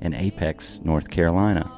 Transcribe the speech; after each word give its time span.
in 0.00 0.14
Apex, 0.14 0.80
North 0.84 1.10
Carolina. 1.10 1.70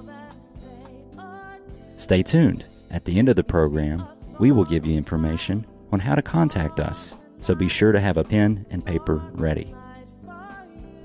Stay 1.97 2.23
tuned. 2.23 2.65
At 2.91 3.05
the 3.05 3.19
end 3.19 3.29
of 3.29 3.37
the 3.37 3.45
program, 3.45 4.07
we 4.39 4.53
will 4.53 4.65
give 4.65 4.87
you 4.87 4.97
information 4.97 5.67
on 5.93 6.01
how 6.01 6.15
to 6.15 6.23
contact 6.23 6.80
us, 6.80 7.15
so 7.41 7.55
be 7.55 7.69
sure 7.69 7.93
to 7.93 8.01
have 8.01 8.16
a 8.16 8.25
pen 8.25 8.66
and 8.71 8.85
paper 8.85 9.23
ready. 9.33 9.75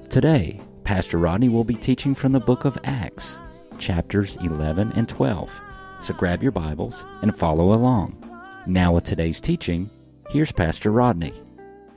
Today, 0.09 0.59
Pastor 0.83 1.17
Rodney 1.17 1.49
will 1.49 1.63
be 1.63 1.75
teaching 1.75 2.15
from 2.15 2.31
the 2.31 2.39
book 2.39 2.65
of 2.65 2.77
Acts, 2.83 3.39
chapters 3.77 4.37
11 4.37 4.93
and 4.93 5.07
12. 5.07 5.61
So 6.01 6.13
grab 6.13 6.41
your 6.41 6.51
Bibles 6.51 7.05
and 7.21 7.37
follow 7.37 7.73
along. 7.73 8.23
Now, 8.65 8.93
with 8.93 9.03
today's 9.03 9.41
teaching, 9.41 9.89
here's 10.29 10.51
Pastor 10.51 10.91
Rodney. 10.91 11.33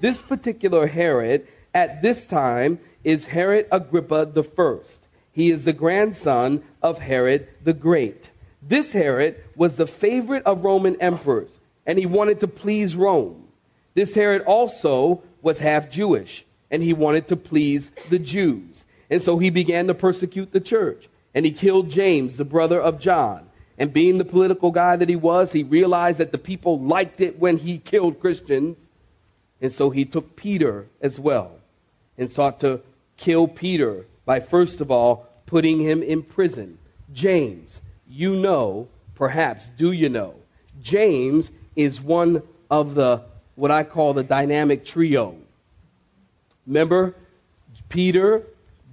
This 0.01 0.21
particular 0.21 0.87
Herod 0.87 1.47
at 1.75 2.03
this 2.03 2.27
time 2.27 2.79
is 3.05 3.25
Herod 3.25 3.67
Agrippa 3.71 4.31
the 4.33 4.45
first. 4.45 5.07
He 5.33 5.51
is 5.51 5.65
the 5.65 5.73
grandson 5.73 6.63
of 6.83 6.99
Herod 6.99 7.49
the 7.63 7.73
Great. 7.73 8.31
This 8.63 8.93
Herod 8.93 9.37
was 9.57 9.77
the 9.77 9.87
favorite 9.87 10.45
of 10.45 10.65
Roman 10.65 11.01
emperors, 11.01 11.59
and 11.87 11.99
he 11.99 12.07
wanted 12.07 12.41
to 12.41 12.49
please 12.49 12.97
Rome. 12.97 13.49
This 13.95 14.15
Herod 14.15 14.43
also 14.43 15.23
was 15.43 15.59
half 15.59 15.91
Jewish, 15.91 16.45
and 16.71 16.83
he 16.83 16.93
wanted 16.93 17.29
to 17.29 17.37
please 17.37 17.91
the 18.11 18.19
Jews. 18.19 18.85
And 19.09 19.23
so 19.23 19.39
he 19.39 19.51
began 19.51 19.87
to 19.87 19.95
persecute 19.95 20.53
the 20.53 20.61
church, 20.61 21.09
and 21.35 21.45
he 21.45 21.53
killed 21.53 21.91
James, 21.91 22.37
the 22.37 22.45
brother 22.45 22.81
of 22.81 23.01
John. 23.01 23.49
And 23.79 23.93
being 23.93 24.19
the 24.19 24.27
political 24.27 24.71
guy 24.71 24.97
that 24.97 25.09
he 25.09 25.17
was, 25.17 25.53
he 25.53 25.63
realized 25.63 26.19
that 26.19 26.33
the 26.33 26.39
people 26.39 26.79
liked 26.79 27.21
it 27.23 27.39
when 27.39 27.57
he 27.57 27.79
killed 27.79 28.21
Christians. 28.21 28.91
And 29.63 29.73
so 29.73 29.89
he 29.89 30.05
took 30.05 30.37
Peter 30.37 30.87
as 31.01 31.19
well 31.19 31.53
and 32.19 32.31
sought 32.31 32.61
to 32.61 32.83
kill 33.17 33.49
Peter 33.49 34.05
by 34.25 34.41
first 34.41 34.81
of 34.81 34.91
all 34.91 35.29
putting 35.47 35.81
him 35.81 36.03
in 36.03 36.23
prison. 36.23 36.79
James, 37.13 37.81
you 38.09 38.37
know, 38.37 38.89
perhaps, 39.15 39.69
do 39.77 39.93
you 39.93 40.09
know? 40.09 40.35
James 40.81 41.51
is 41.77 42.01
one 42.01 42.43
of 42.71 42.95
the, 42.95 43.23
what 43.57 43.71
I 43.71 43.83
call 43.85 44.15
the 44.15 44.23
dynamic 44.23 44.85
trio. 44.85 45.37
Remember, 46.67 47.15
Peter, 47.89 48.47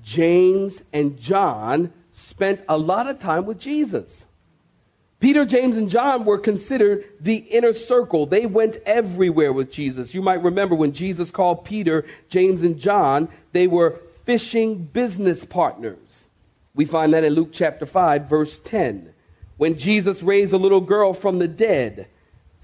James, 0.03 0.81
and 0.91 1.19
John 1.19 1.93
spent 2.13 2.61
a 2.67 2.77
lot 2.77 3.07
of 3.07 3.19
time 3.19 3.45
with 3.45 3.59
Jesus. 3.59 4.25
Peter, 5.19 5.45
James, 5.45 5.77
and 5.77 5.89
John 5.89 6.25
were 6.25 6.37
considered 6.37 7.05
the 7.19 7.35
inner 7.37 7.73
circle. 7.73 8.25
They 8.25 8.45
went 8.45 8.77
everywhere 8.85 9.51
with 9.51 9.71
Jesus. 9.71 10.13
You 10.13 10.21
might 10.21 10.43
remember 10.43 10.75
when 10.75 10.93
Jesus 10.93 11.31
called 11.31 11.65
Peter, 11.65 12.05
James, 12.29 12.61
and 12.61 12.79
John, 12.79 13.27
they 13.51 13.67
were 13.67 13.99
fishing 14.27 14.83
business 14.83 15.45
partners. 15.45 16.25
We 16.75 16.83
find 16.83 17.13
that 17.13 17.23
in 17.23 17.31
Luke 17.31 17.51
chapter 17.53 17.85
5, 17.85 18.25
verse 18.25 18.59
10. 18.59 19.13
When 19.55 19.77
Jesus 19.77 20.21
raised 20.21 20.51
a 20.51 20.57
little 20.57 20.81
girl 20.81 21.13
from 21.13 21.39
the 21.39 21.47
dead, 21.47 22.09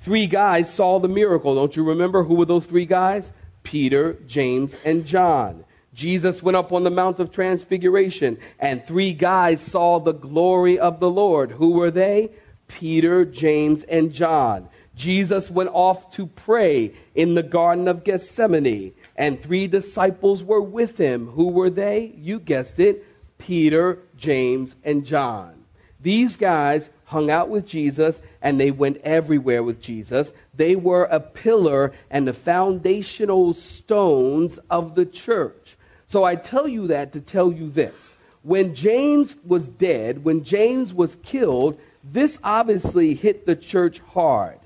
three 0.02 0.28
guys 0.28 0.72
saw 0.72 1.00
the 1.00 1.08
miracle. 1.08 1.56
Don't 1.56 1.74
you 1.78 1.86
remember 1.86 2.22
who 2.22 2.36
were 2.36 2.46
those 2.46 2.66
three 2.66 2.86
guys? 2.86 3.32
Peter, 3.64 4.18
James, 4.28 4.76
and 4.84 5.06
John. 5.06 5.64
Jesus 5.94 6.44
went 6.44 6.58
up 6.58 6.74
on 6.74 6.84
the 6.84 6.92
Mount 6.92 7.22
of 7.22 7.32
Transfiguration, 7.32 8.38
and 8.60 8.86
three 8.86 9.14
guys 9.14 9.62
saw 9.62 10.02
the 10.02 10.12
glory 10.12 10.78
of 10.78 11.00
the 11.00 11.10
Lord. 11.10 11.50
Who 11.50 11.72
were 11.72 11.92
they? 11.92 12.32
Peter, 12.68 13.24
James, 13.24 13.84
and 13.84 14.12
John. 14.12 14.68
Jesus 14.96 15.50
went 15.50 15.70
off 15.72 16.12
to 16.12 16.28
pray 16.28 16.94
in 17.16 17.36
the 17.36 17.44
Garden 17.44 17.88
of 17.88 18.04
Gethsemane, 18.04 18.92
and 19.16 19.42
three 19.42 19.68
disciples 19.68 20.44
were 20.44 20.62
with 20.62 20.98
him. 20.98 21.28
Who 21.28 21.50
were 21.50 21.70
they? 21.70 22.14
You 22.18 22.40
guessed 22.40 22.80
it 22.80 23.06
Peter, 23.38 24.00
James, 24.18 24.76
and 24.84 25.06
John. 25.06 25.64
These 26.02 26.38
guys 26.38 26.90
hung 27.06 27.30
out 27.30 27.50
with 27.50 27.66
Jesus 27.66 28.22
and 28.42 28.60
they 28.60 28.72
went 28.72 28.98
everywhere 29.04 29.64
with 29.64 29.82
Jesus. 29.82 30.34
They 30.56 30.76
were 30.76 31.06
a 31.06 31.20
pillar 31.20 31.94
and 32.10 32.28
the 32.28 32.34
foundational 32.34 33.54
stones 33.54 34.60
of 34.70 34.96
the 34.96 35.06
church. 35.06 35.78
So 36.08 36.24
I 36.24 36.36
tell 36.36 36.68
you 36.68 36.88
that 36.88 37.14
to 37.14 37.22
tell 37.22 37.52
you 37.52 37.70
this. 37.70 38.18
When 38.42 38.76
James 38.76 39.38
was 39.46 39.70
dead, 39.70 40.26
when 40.26 40.44
James 40.44 40.94
was 40.94 41.18
killed, 41.24 41.80
this 42.04 42.38
obviously 42.44 43.14
hit 43.14 43.46
the 43.46 43.56
church 43.56 44.00
hard. 44.00 44.60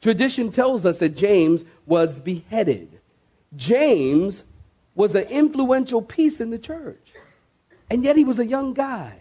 Tradition 0.00 0.50
tells 0.50 0.86
us 0.86 0.98
that 0.98 1.16
James 1.16 1.64
was 1.84 2.20
beheaded. 2.20 2.97
James 3.56 4.44
was 4.94 5.14
an 5.14 5.24
influential 5.24 6.02
piece 6.02 6.40
in 6.40 6.50
the 6.50 6.58
church. 6.58 7.12
And 7.90 8.04
yet 8.04 8.16
he 8.16 8.24
was 8.24 8.38
a 8.38 8.46
young 8.46 8.74
guy. 8.74 9.16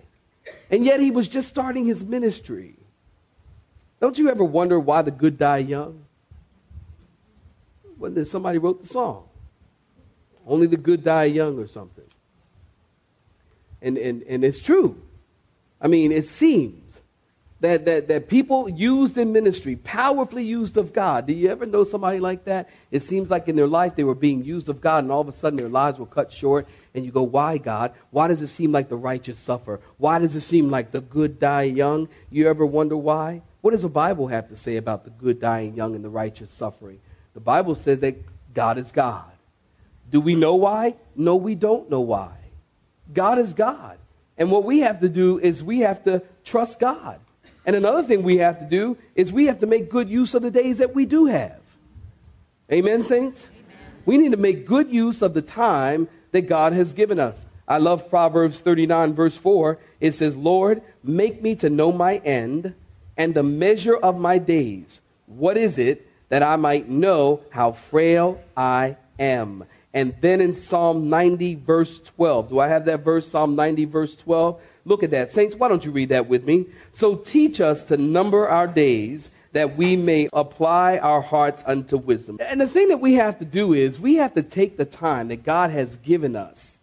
And 0.69 0.85
yet 0.85 0.99
he 0.99 1.11
was 1.11 1.27
just 1.27 1.47
starting 1.47 1.85
his 1.85 2.03
ministry. 2.03 2.75
Don't 3.99 4.17
you 4.17 4.29
ever 4.29 4.43
wonder 4.43 4.79
why 4.79 5.01
the 5.01 5.11
good 5.11 5.37
die 5.37 5.59
young? 5.59 6.03
When 7.97 8.25
somebody 8.25 8.57
wrote 8.57 8.81
the 8.81 8.87
song. 8.87 9.27
Only 10.45 10.67
the 10.67 10.77
good 10.77 11.03
die 11.03 11.25
young 11.25 11.59
or 11.59 11.67
something. 11.67 12.05
And, 13.81 13.97
and, 13.97 14.23
and 14.23 14.43
it's 14.43 14.59
true. 14.59 15.01
I 15.79 15.87
mean, 15.87 16.11
it 16.11 16.25
seems 16.25 17.01
that, 17.59 17.85
that, 17.85 18.07
that 18.07 18.27
people 18.27 18.69
used 18.69 19.17
in 19.17 19.31
ministry, 19.31 19.75
powerfully 19.77 20.43
used 20.43 20.77
of 20.77 20.93
God. 20.93 21.25
Do 21.25 21.33
you 21.33 21.49
ever 21.49 21.65
know 21.65 21.83
somebody 21.83 22.19
like 22.19 22.45
that? 22.45 22.69
It 22.91 22.99
seems 22.99 23.31
like 23.31 23.47
in 23.47 23.55
their 23.55 23.67
life 23.67 23.95
they 23.95 24.03
were 24.03 24.15
being 24.15 24.43
used 24.43 24.69
of 24.69 24.79
God, 24.79 25.03
and 25.03 25.11
all 25.11 25.21
of 25.21 25.27
a 25.27 25.31
sudden 25.31 25.57
their 25.57 25.69
lives 25.69 25.97
were 25.97 26.05
cut 26.05 26.31
short, 26.31 26.67
and 26.93 27.03
you 27.03 27.11
go, 27.11 27.23
Why, 27.23 27.57
God? 27.57 27.93
Why 28.11 28.27
does 28.27 28.41
it 28.41 28.47
seem 28.47 28.71
like 28.71 28.89
the 28.89 28.95
righteous 28.95 29.39
suffer? 29.39 29.79
Why 29.97 30.19
does 30.19 30.35
it 30.35 30.41
seem 30.41 30.69
like 30.69 30.91
the 30.91 31.01
good 31.01 31.39
die 31.39 31.63
young? 31.63 32.09
You 32.29 32.47
ever 32.47 32.65
wonder 32.65 32.95
why? 32.95 33.41
What 33.61 33.71
does 33.71 33.81
the 33.81 33.89
Bible 33.89 34.27
have 34.27 34.49
to 34.49 34.57
say 34.57 34.77
about 34.77 35.03
the 35.03 35.09
good 35.09 35.41
dying 35.41 35.75
young 35.75 35.95
and 35.95 36.03
the 36.03 36.09
righteous 36.09 36.53
suffering? 36.53 36.99
The 37.33 37.39
Bible 37.39 37.75
says 37.75 37.99
that 38.01 38.15
God 38.53 38.77
is 38.77 38.91
God. 38.91 39.31
Do 40.09 40.21
we 40.21 40.35
know 40.35 40.55
why? 40.55 40.95
No, 41.15 41.35
we 41.35 41.55
don't 41.55 41.89
know 41.89 42.01
why. 42.01 42.31
God 43.13 43.39
is 43.39 43.53
God. 43.53 43.97
And 44.37 44.51
what 44.51 44.63
we 44.63 44.79
have 44.79 44.99
to 45.01 45.09
do 45.09 45.39
is 45.39 45.63
we 45.63 45.79
have 45.79 46.03
to 46.03 46.21
trust 46.43 46.79
God. 46.79 47.19
And 47.67 47.75
another 47.75 48.01
thing 48.01 48.23
we 48.23 48.37
have 48.37 48.59
to 48.59 48.65
do 48.65 48.97
is 49.13 49.31
we 49.31 49.45
have 49.45 49.59
to 49.59 49.67
make 49.67 49.89
good 49.91 50.09
use 50.09 50.33
of 50.33 50.41
the 50.41 50.49
days 50.49 50.77
that 50.77 50.95
we 50.95 51.05
do 51.05 51.25
have. 51.25 51.59
Amen, 52.71 53.03
saints? 53.03 53.49
Amen. 53.51 53.65
We 54.05 54.17
need 54.17 54.31
to 54.31 54.37
make 54.37 54.65
good 54.65 54.89
use 54.89 55.21
of 55.21 55.33
the 55.33 55.41
time 55.41 56.07
that 56.31 56.43
God 56.43 56.71
has 56.71 56.93
given 56.93 57.19
us. 57.19 57.45
I 57.67 57.79
love 57.79 58.09
Proverbs 58.09 58.61
39, 58.61 59.13
verse 59.13 59.35
4. 59.35 59.77
It 59.99 60.13
says, 60.13 60.37
Lord, 60.37 60.81
make 61.03 61.41
me 61.41 61.55
to 61.55 61.69
know 61.69 61.91
my 61.91 62.17
end 62.17 62.73
and 63.17 63.33
the 63.33 63.43
measure 63.43 63.97
of 63.97 64.17
my 64.17 64.37
days. 64.37 65.01
What 65.25 65.57
is 65.57 65.77
it 65.77 66.07
that 66.29 66.43
I 66.43 66.55
might 66.55 66.87
know 66.87 67.41
how 67.49 67.73
frail 67.73 68.39
I 68.55 68.95
am? 69.19 69.65
And 69.93 70.15
then 70.21 70.41
in 70.41 70.53
Psalm 70.53 71.09
90, 71.09 71.55
verse 71.55 71.99
12. 71.99 72.49
Do 72.49 72.59
I 72.59 72.67
have 72.67 72.85
that 72.85 73.03
verse, 73.03 73.27
Psalm 73.27 73.55
90, 73.55 73.85
verse 73.85 74.15
12? 74.15 74.61
Look 74.85 75.03
at 75.03 75.11
that. 75.11 75.31
Saints, 75.31 75.55
why 75.55 75.67
don't 75.67 75.83
you 75.83 75.91
read 75.91 76.09
that 76.09 76.27
with 76.27 76.45
me? 76.45 76.65
So 76.93 77.15
teach 77.15 77.59
us 77.61 77.83
to 77.83 77.97
number 77.97 78.47
our 78.47 78.67
days 78.67 79.29
that 79.53 79.75
we 79.77 79.95
may 79.95 80.29
apply 80.33 80.97
our 80.97 81.21
hearts 81.21 81.63
unto 81.65 81.97
wisdom. 81.97 82.37
And 82.41 82.61
the 82.61 82.67
thing 82.67 82.89
that 82.89 82.99
we 82.99 83.15
have 83.15 83.39
to 83.39 83.45
do 83.45 83.73
is 83.73 83.99
we 83.99 84.15
have 84.15 84.33
to 84.35 84.43
take 84.43 84.77
the 84.77 84.85
time 84.85 85.29
that 85.29 85.43
God 85.43 85.71
has 85.71 85.97
given 85.97 86.35
us 86.35 86.77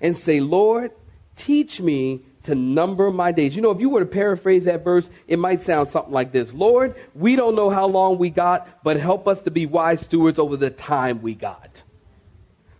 and 0.00 0.16
say, 0.16 0.40
Lord, 0.40 0.92
teach 1.36 1.80
me 1.80 2.20
to 2.44 2.54
number 2.54 3.10
my 3.10 3.32
days. 3.32 3.54
You 3.54 3.62
know, 3.62 3.70
if 3.70 3.80
you 3.80 3.88
were 3.88 4.00
to 4.00 4.06
paraphrase 4.06 4.64
that 4.64 4.84
verse, 4.84 5.10
it 5.28 5.38
might 5.38 5.60
sound 5.60 5.88
something 5.88 6.12
like 6.12 6.32
this 6.32 6.52
Lord, 6.52 6.94
we 7.14 7.36
don't 7.36 7.54
know 7.54 7.70
how 7.70 7.86
long 7.86 8.18
we 8.18 8.30
got, 8.30 8.82
but 8.82 8.96
help 8.96 9.28
us 9.28 9.40
to 9.42 9.50
be 9.50 9.66
wise 9.66 10.00
stewards 10.00 10.38
over 10.38 10.56
the 10.56 10.70
time 10.70 11.22
we 11.22 11.34
got. 11.34 11.82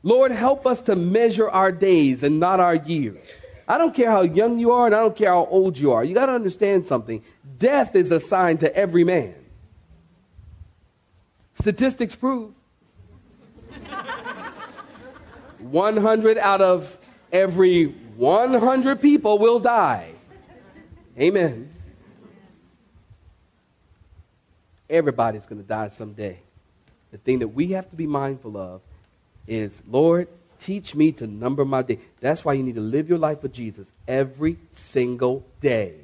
Lord, 0.02 0.32
help 0.32 0.66
us 0.66 0.80
to 0.82 0.96
measure 0.96 1.48
our 1.48 1.70
days 1.70 2.22
and 2.22 2.40
not 2.40 2.60
our 2.60 2.74
years. 2.74 3.20
I 3.68 3.78
don't 3.78 3.94
care 3.94 4.10
how 4.10 4.22
young 4.22 4.58
you 4.58 4.72
are 4.72 4.86
and 4.86 4.94
I 4.94 5.00
don't 5.00 5.16
care 5.16 5.30
how 5.30 5.46
old 5.46 5.78
you 5.78 5.92
are. 5.92 6.02
You 6.02 6.14
got 6.14 6.26
to 6.26 6.32
understand 6.32 6.86
something. 6.86 7.22
Death 7.58 7.94
is 7.94 8.10
assigned 8.10 8.60
to 8.60 8.74
every 8.74 9.04
man. 9.04 9.34
Statistics 11.54 12.14
prove 12.14 12.52
100 15.58 16.38
out 16.38 16.62
of 16.62 16.98
every 17.32 17.86
100 18.16 19.00
people 19.00 19.38
will 19.38 19.60
die. 19.60 20.12
Amen. 21.18 21.72
Everybody's 24.88 25.44
going 25.46 25.60
to 25.62 25.68
die 25.68 25.88
someday. 25.88 26.40
The 27.12 27.18
thing 27.18 27.40
that 27.40 27.48
we 27.48 27.68
have 27.68 27.88
to 27.90 27.96
be 27.96 28.06
mindful 28.06 28.56
of 28.56 28.80
is, 29.50 29.82
Lord, 29.90 30.28
teach 30.60 30.94
me 30.94 31.10
to 31.12 31.26
number 31.26 31.64
my 31.64 31.82
day. 31.82 31.98
That's 32.20 32.44
why 32.44 32.52
you 32.54 32.62
need 32.62 32.76
to 32.76 32.80
live 32.80 33.08
your 33.08 33.18
life 33.18 33.42
with 33.42 33.52
Jesus 33.52 33.88
every 34.06 34.56
single 34.70 35.44
day. 35.60 35.94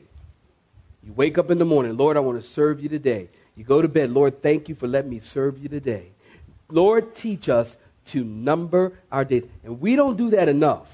You 1.04 1.12
wake 1.12 1.38
up 1.38 1.50
in 1.50 1.58
the 1.58 1.64
morning, 1.64 1.96
Lord, 1.96 2.16
I 2.16 2.20
want 2.20 2.42
to 2.42 2.46
serve 2.46 2.82
you 2.82 2.88
today. 2.88 3.28
You 3.54 3.64
go 3.64 3.80
to 3.80 3.88
bed, 3.88 4.10
Lord, 4.10 4.42
thank 4.42 4.68
you 4.68 4.74
for 4.74 4.88
letting 4.88 5.10
me 5.10 5.20
serve 5.20 5.62
you 5.62 5.68
today. 5.68 6.08
Lord, 6.68 7.14
teach 7.14 7.48
us 7.48 7.76
to 8.06 8.24
number 8.24 8.92
our 9.12 9.24
days. 9.24 9.44
And 9.64 9.80
we 9.80 9.94
don't 9.94 10.16
do 10.16 10.30
that 10.30 10.48
enough. 10.48 10.92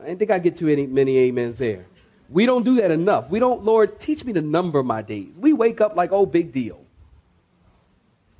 I 0.00 0.06
didn't 0.06 0.18
think 0.18 0.30
I'd 0.30 0.42
get 0.42 0.56
too 0.56 0.66
many, 0.66 0.86
many 0.86 1.28
amens 1.28 1.58
there. 1.58 1.84
We 2.30 2.46
don't 2.46 2.64
do 2.64 2.76
that 2.76 2.90
enough. 2.90 3.28
We 3.28 3.38
don't, 3.38 3.62
Lord, 3.62 4.00
teach 4.00 4.24
me 4.24 4.32
to 4.32 4.40
number 4.40 4.82
my 4.82 5.02
days. 5.02 5.28
We 5.38 5.52
wake 5.52 5.82
up 5.82 5.94
like, 5.94 6.12
oh, 6.12 6.24
big 6.24 6.52
deal. 6.52 6.82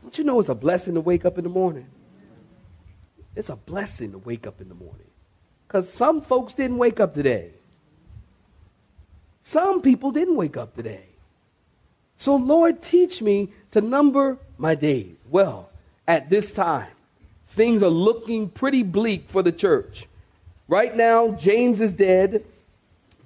Don't 0.03 0.17
you 0.17 0.25
know 0.25 0.41
it's 0.41 0.49
a 0.49 0.55
blessing 0.55 0.95
to 0.95 1.01
wake 1.03 1.27
up 1.27 1.37
in 1.37 1.45
the 1.45 1.51
morning? 1.51 1.87
It's 3.35 3.49
a 3.49 3.57
blessing 3.57 4.13
to 4.13 4.19
wake 4.19 4.47
up 4.47 4.61
in 4.61 4.69
the 4.69 4.75
morning. 4.75 5.07
Because 5.67 5.91
some 5.91 6.21
folks 6.21 6.53
didn't 6.53 6.79
wake 6.79 7.01
up 7.01 7.15
today. 7.15 7.51
Some 9.43 9.83
people 9.83 10.11
didn't 10.13 10.37
wake 10.37 10.57
up 10.57 10.75
today. 10.75 11.05
So, 12.19 12.37
Lord, 12.37 12.83
teach 12.83 13.21
me 13.23 13.49
to 13.73 13.81
number 13.81 14.39
my 14.59 14.75
days. 14.75 15.17
Well, 15.31 15.71
at 16.07 16.31
this 16.31 16.53
time, 16.53 16.89
things 17.49 17.83
are 17.83 17.89
looking 17.89 18.49
pretty 18.49 18.83
bleak 18.83 19.29
for 19.29 19.43
the 19.43 19.51
church. 19.51 20.07
Right 20.69 20.97
now, 20.97 21.33
James 21.33 21.81
is 21.81 21.93
dead, 21.93 22.45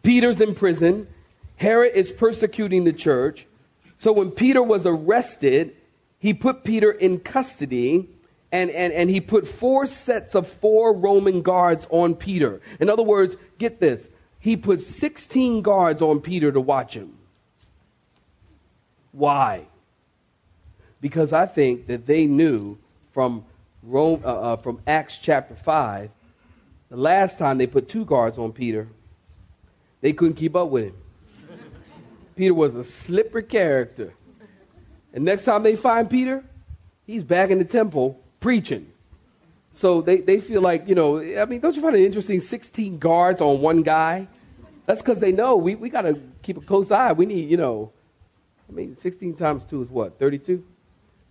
Peter's 0.02 0.40
in 0.40 0.54
prison, 0.54 1.08
Herod 1.56 1.92
is 1.94 2.12
persecuting 2.12 2.84
the 2.84 2.92
church. 2.92 3.46
So, 3.98 4.12
when 4.12 4.30
Peter 4.30 4.62
was 4.62 4.86
arrested, 4.86 5.76
he 6.18 6.32
put 6.32 6.64
Peter 6.64 6.90
in 6.90 7.18
custody 7.18 8.08
and, 8.56 8.70
and, 8.70 8.92
and 8.94 9.10
he 9.10 9.20
put 9.20 9.46
four 9.46 9.86
sets 9.86 10.34
of 10.34 10.48
four 10.48 10.94
Roman 10.94 11.42
guards 11.42 11.86
on 11.90 12.14
Peter. 12.14 12.62
In 12.80 12.88
other 12.88 13.02
words, 13.02 13.36
get 13.58 13.80
this, 13.80 14.08
he 14.40 14.56
put 14.56 14.80
16 14.80 15.60
guards 15.60 16.00
on 16.00 16.20
Peter 16.20 16.50
to 16.50 16.60
watch 16.60 16.94
him. 16.94 17.18
Why? 19.12 19.66
Because 21.02 21.34
I 21.34 21.44
think 21.44 21.86
that 21.88 22.06
they 22.06 22.24
knew 22.24 22.78
from, 23.12 23.44
Rome, 23.82 24.22
uh, 24.24 24.28
uh, 24.28 24.56
from 24.56 24.80
Acts 24.86 25.18
chapter 25.18 25.54
5, 25.54 26.10
the 26.88 26.96
last 26.96 27.38
time 27.38 27.58
they 27.58 27.66
put 27.66 27.90
two 27.90 28.06
guards 28.06 28.38
on 28.38 28.52
Peter, 28.52 28.88
they 30.00 30.14
couldn't 30.14 30.36
keep 30.36 30.56
up 30.56 30.70
with 30.70 30.84
him. 30.84 30.96
Peter 32.36 32.54
was 32.54 32.74
a 32.74 32.84
slippery 32.84 33.42
character. 33.42 34.14
And 35.12 35.26
next 35.26 35.44
time 35.44 35.62
they 35.62 35.76
find 35.76 36.08
Peter, 36.08 36.42
he's 37.06 37.22
back 37.22 37.50
in 37.50 37.58
the 37.58 37.64
temple 37.64 38.22
preaching. 38.40 38.92
So 39.74 40.00
they, 40.00 40.22
they 40.22 40.40
feel 40.40 40.62
like, 40.62 40.88
you 40.88 40.94
know, 40.94 41.20
I 41.20 41.44
mean, 41.44 41.60
don't 41.60 41.76
you 41.76 41.82
find 41.82 41.94
it 41.94 42.04
interesting? 42.04 42.40
16 42.40 42.98
guards 42.98 43.42
on 43.42 43.60
one 43.60 43.82
guy? 43.82 44.26
That's 44.86 45.02
because 45.02 45.18
they 45.18 45.32
know 45.32 45.56
we, 45.56 45.74
we 45.74 45.90
got 45.90 46.02
to 46.02 46.20
keep 46.42 46.56
a 46.56 46.60
close 46.60 46.90
eye. 46.90 47.12
We 47.12 47.26
need, 47.26 47.50
you 47.50 47.56
know, 47.56 47.92
I 48.68 48.72
mean, 48.72 48.96
16 48.96 49.34
times 49.34 49.64
2 49.64 49.82
is 49.82 49.90
what, 49.90 50.18
32? 50.18 50.64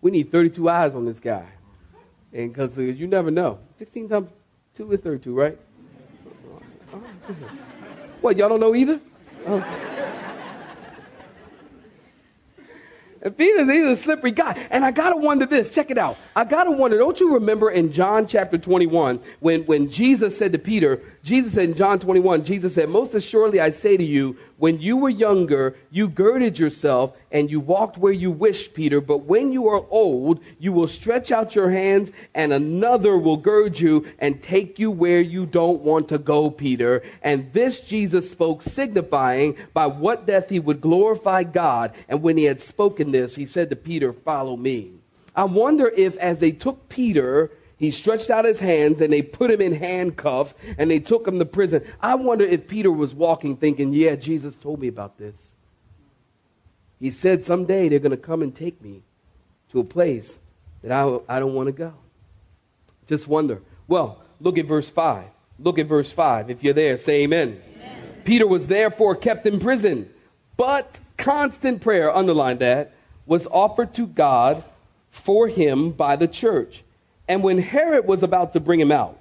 We 0.01 0.11
need 0.11 0.31
32 0.31 0.69
eyes 0.69 0.93
on 0.93 1.05
this 1.05 1.19
guy. 1.19 1.47
And 2.33 2.53
because 2.53 2.77
uh, 2.77 2.81
you 2.81 3.07
never 3.07 3.31
know. 3.31 3.59
16 3.77 4.09
times 4.09 4.29
2 4.75 4.91
is 4.91 5.01
32, 5.01 5.33
right? 5.33 5.57
what, 8.21 8.37
y'all 8.37 8.49
don't 8.49 8.59
know 8.59 8.75
either? 8.75 8.99
Oh. 9.47 9.65
And 13.14 13.14
Peter's 13.31 13.69
he's 13.69 13.85
a 13.85 13.95
slippery 13.95 14.31
guy. 14.31 14.67
And 14.69 14.85
I 14.85 14.91
gotta 14.91 15.17
wonder 15.17 15.45
this, 15.45 15.71
check 15.71 15.91
it 15.91 15.97
out. 15.97 16.17
I 16.35 16.45
gotta 16.45 16.71
wonder, 16.71 16.97
don't 16.97 17.19
you 17.19 17.33
remember 17.33 17.71
in 17.71 17.91
John 17.91 18.27
chapter 18.27 18.57
21, 18.57 19.19
when, 19.39 19.65
when 19.65 19.89
Jesus 19.89 20.37
said 20.37 20.51
to 20.51 20.59
Peter, 20.59 21.01
Jesus 21.25 21.53
said 21.53 21.69
in 21.69 21.73
John 21.73 21.97
21, 21.97 22.43
Jesus 22.43 22.75
said, 22.75 22.87
Most 22.87 23.15
assuredly 23.15 23.59
I 23.59 23.71
say 23.71 23.97
to 23.97 24.03
you, 24.03 24.37
when 24.57 24.79
you 24.79 24.95
were 24.95 25.09
younger, 25.09 25.75
you 25.89 26.07
girded 26.07 26.59
yourself 26.59 27.13
and 27.31 27.49
you 27.49 27.59
walked 27.59 27.97
where 27.97 28.13
you 28.13 28.29
wished, 28.29 28.75
Peter. 28.75 29.01
But 29.01 29.25
when 29.25 29.51
you 29.51 29.67
are 29.67 29.83
old, 29.89 30.39
you 30.59 30.71
will 30.71 30.87
stretch 30.87 31.31
out 31.31 31.55
your 31.55 31.71
hands 31.71 32.11
and 32.35 32.53
another 32.53 33.17
will 33.17 33.37
gird 33.37 33.79
you 33.79 34.05
and 34.19 34.43
take 34.43 34.77
you 34.77 34.91
where 34.91 35.19
you 35.19 35.47
don't 35.47 35.81
want 35.81 36.09
to 36.09 36.19
go, 36.19 36.51
Peter. 36.51 37.01
And 37.23 37.51
this 37.53 37.79
Jesus 37.79 38.29
spoke, 38.29 38.61
signifying 38.61 39.57
by 39.73 39.87
what 39.87 40.27
death 40.27 40.51
he 40.51 40.59
would 40.59 40.79
glorify 40.79 41.41
God. 41.41 41.95
And 42.07 42.21
when 42.21 42.37
he 42.37 42.43
had 42.43 42.61
spoken 42.61 43.11
this, 43.11 43.35
he 43.35 43.47
said 43.47 43.71
to 43.71 43.75
Peter, 43.75 44.13
Follow 44.13 44.55
me. 44.55 44.91
I 45.35 45.45
wonder 45.45 45.87
if 45.87 46.15
as 46.17 46.39
they 46.39 46.51
took 46.51 46.87
Peter, 46.87 47.49
he 47.77 47.91
stretched 47.91 48.29
out 48.29 48.45
his 48.45 48.59
hands 48.59 49.01
and 49.01 49.11
they 49.11 49.21
put 49.21 49.51
him 49.51 49.59
in 49.59 49.73
handcuffs 49.73 50.53
and 50.77 50.89
they 50.89 50.99
took 50.99 51.27
him 51.27 51.39
to 51.39 51.45
prison. 51.45 51.83
I 52.01 52.15
wonder 52.15 52.45
if 52.45 52.67
Peter 52.67 52.91
was 52.91 53.13
walking 53.13 53.57
thinking, 53.57 53.93
yeah, 53.93 54.15
Jesus 54.15 54.55
told 54.55 54.79
me 54.79 54.87
about 54.87 55.17
this. 55.17 55.51
He 56.99 57.11
said 57.11 57.43
someday 57.43 57.89
they're 57.89 57.99
going 57.99 58.11
to 58.11 58.17
come 58.17 58.41
and 58.41 58.55
take 58.55 58.81
me 58.81 59.03
to 59.71 59.79
a 59.79 59.83
place 59.83 60.39
that 60.81 60.91
I, 60.91 61.19
I 61.27 61.39
don't 61.39 61.53
want 61.53 61.67
to 61.67 61.73
go. 61.73 61.93
Just 63.07 63.27
wonder. 63.27 63.61
Well, 63.87 64.23
look 64.39 64.57
at 64.57 64.65
verse 64.65 64.89
5. 64.89 65.25
Look 65.59 65.77
at 65.77 65.87
verse 65.87 66.11
5. 66.11 66.49
If 66.49 66.63
you're 66.63 66.73
there, 66.73 66.97
say 66.97 67.23
amen. 67.23 67.61
amen. 67.75 68.21
Peter 68.23 68.47
was 68.47 68.67
therefore 68.67 69.15
kept 69.15 69.45
in 69.45 69.59
prison, 69.59 70.09
but 70.55 70.99
constant 71.17 71.81
prayer, 71.81 72.15
underline 72.15 72.59
that, 72.59 72.93
was 73.25 73.47
offered 73.47 73.93
to 73.95 74.07
God 74.07 74.63
for 75.09 75.47
him 75.49 75.91
by 75.91 76.15
the 76.15 76.27
church. 76.27 76.84
And 77.27 77.43
when 77.43 77.57
Herod 77.57 78.05
was 78.05 78.23
about 78.23 78.53
to 78.53 78.59
bring 78.59 78.79
him 78.79 78.91
out, 78.91 79.19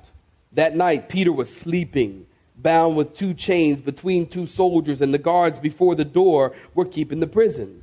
that 0.53 0.77
night 0.77 1.09
Peter 1.09 1.33
was 1.33 1.55
sleeping, 1.55 2.27
bound 2.57 2.97
with 2.97 3.15
two 3.15 3.35
chains 3.35 3.81
between 3.81 4.27
two 4.27 4.47
soldiers, 4.47 5.01
and 5.01 5.13
the 5.13 5.19
guards 5.19 5.59
before 5.59 5.95
the 5.95 6.05
door 6.05 6.55
were 6.75 6.85
keeping 6.85 7.21
the 7.21 7.27
prison. 7.27 7.83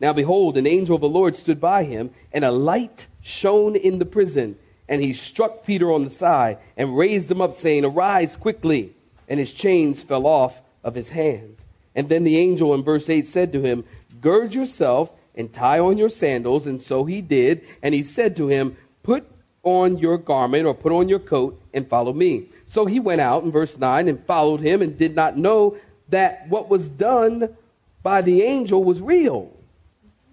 Now 0.00 0.12
behold, 0.12 0.56
an 0.56 0.66
angel 0.66 0.94
of 0.94 1.00
the 1.00 1.08
Lord 1.08 1.36
stood 1.36 1.60
by 1.60 1.84
him, 1.84 2.10
and 2.32 2.44
a 2.44 2.50
light 2.50 3.06
shone 3.20 3.76
in 3.76 3.98
the 3.98 4.06
prison. 4.06 4.56
And 4.88 5.02
he 5.02 5.12
struck 5.12 5.64
Peter 5.64 5.92
on 5.92 6.04
the 6.04 6.10
side 6.10 6.58
and 6.76 6.96
raised 6.96 7.30
him 7.30 7.40
up, 7.40 7.54
saying, 7.54 7.84
Arise 7.84 8.36
quickly. 8.36 8.94
And 9.28 9.38
his 9.38 9.52
chains 9.52 10.02
fell 10.02 10.26
off 10.26 10.62
of 10.82 10.94
his 10.94 11.10
hands. 11.10 11.64
And 11.94 12.08
then 12.08 12.24
the 12.24 12.38
angel 12.38 12.74
in 12.74 12.82
verse 12.82 13.10
8 13.10 13.26
said 13.26 13.52
to 13.52 13.60
him, 13.60 13.84
Gird 14.20 14.54
yourself 14.54 15.10
and 15.34 15.52
tie 15.52 15.78
on 15.78 15.98
your 15.98 16.08
sandals. 16.08 16.66
And 16.66 16.80
so 16.80 17.04
he 17.04 17.20
did. 17.20 17.66
And 17.82 17.94
he 17.94 18.02
said 18.02 18.36
to 18.36 18.48
him, 18.48 18.76
Put 19.02 19.28
on 19.68 19.98
your 19.98 20.18
garment 20.18 20.66
or 20.66 20.74
put 20.74 20.92
on 20.92 21.08
your 21.08 21.18
coat 21.18 21.60
and 21.74 21.88
follow 21.88 22.12
me. 22.12 22.46
So 22.66 22.86
he 22.86 23.00
went 23.00 23.20
out 23.20 23.44
in 23.44 23.52
verse 23.52 23.78
9 23.78 24.08
and 24.08 24.24
followed 24.24 24.60
him 24.60 24.82
and 24.82 24.98
did 24.98 25.14
not 25.14 25.36
know 25.36 25.76
that 26.08 26.48
what 26.48 26.68
was 26.68 26.88
done 26.88 27.56
by 28.02 28.22
the 28.22 28.42
angel 28.42 28.82
was 28.82 29.00
real. 29.00 29.52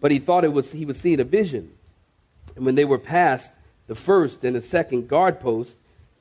But 0.02 0.12
he 0.12 0.20
thought 0.20 0.44
it 0.44 0.54
was 0.54 0.72
he 0.72 0.86
was 0.86 1.00
seeing 1.00 1.20
a 1.20 1.24
vision. 1.24 1.72
And 2.56 2.66
when 2.66 2.76
they 2.76 2.86
were 2.86 3.00
past 3.00 3.52
the 3.88 3.96
first 3.96 4.44
and 4.44 4.56
the 4.56 4.62
second 4.62 5.08
guard 5.08 5.40
post, 5.40 5.78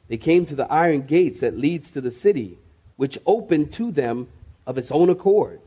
they 0.08 0.16
came 0.16 0.46
to 0.46 0.54
the 0.54 0.70
iron 0.70 1.02
gates 1.02 1.40
that 1.40 1.58
leads 1.58 1.90
to 1.92 2.00
the 2.00 2.12
city, 2.12 2.58
which 2.96 3.18
opened 3.26 3.72
to 3.74 3.90
them 3.90 4.28
of 4.66 4.78
its 4.78 4.90
own 4.90 5.10
accord. 5.10 5.60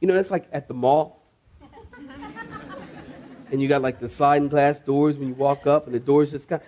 You 0.00 0.08
know, 0.08 0.14
that's 0.14 0.30
like 0.30 0.48
at 0.52 0.68
the 0.68 0.74
mall 0.74 1.20
and 3.50 3.60
you 3.60 3.68
got 3.68 3.82
like 3.82 4.00
the 4.00 4.08
sliding 4.08 4.48
glass 4.48 4.78
doors 4.78 5.16
when 5.16 5.28
you 5.28 5.34
walk 5.34 5.66
up, 5.66 5.86
and 5.86 5.94
the 5.94 6.00
doors 6.00 6.30
just 6.30 6.48
got. 6.48 6.62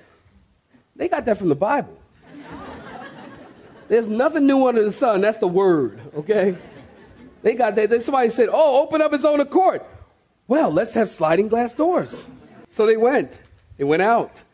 They 1.02 1.08
got 1.08 1.24
that 1.24 1.36
from 1.36 1.48
the 1.48 1.56
Bible. 1.56 1.98
There's 3.88 4.06
nothing 4.06 4.46
new 4.46 4.68
under 4.68 4.84
the 4.84 4.92
sun. 4.92 5.20
That's 5.20 5.38
the 5.38 5.48
word, 5.48 6.00
okay? 6.14 6.56
They 7.42 7.56
got 7.56 7.74
that. 7.74 8.00
Somebody 8.04 8.30
said, 8.30 8.48
Oh, 8.52 8.80
open 8.80 9.02
up 9.02 9.10
his 9.10 9.24
own 9.24 9.40
accord. 9.40 9.82
Well, 10.46 10.70
let's 10.70 10.94
have 10.94 11.08
sliding 11.08 11.48
glass 11.48 11.74
doors. 11.74 12.24
So 12.68 12.86
they 12.86 12.96
went. 12.96 13.40
They 13.78 13.82
went 13.82 14.02
out. 14.02 14.44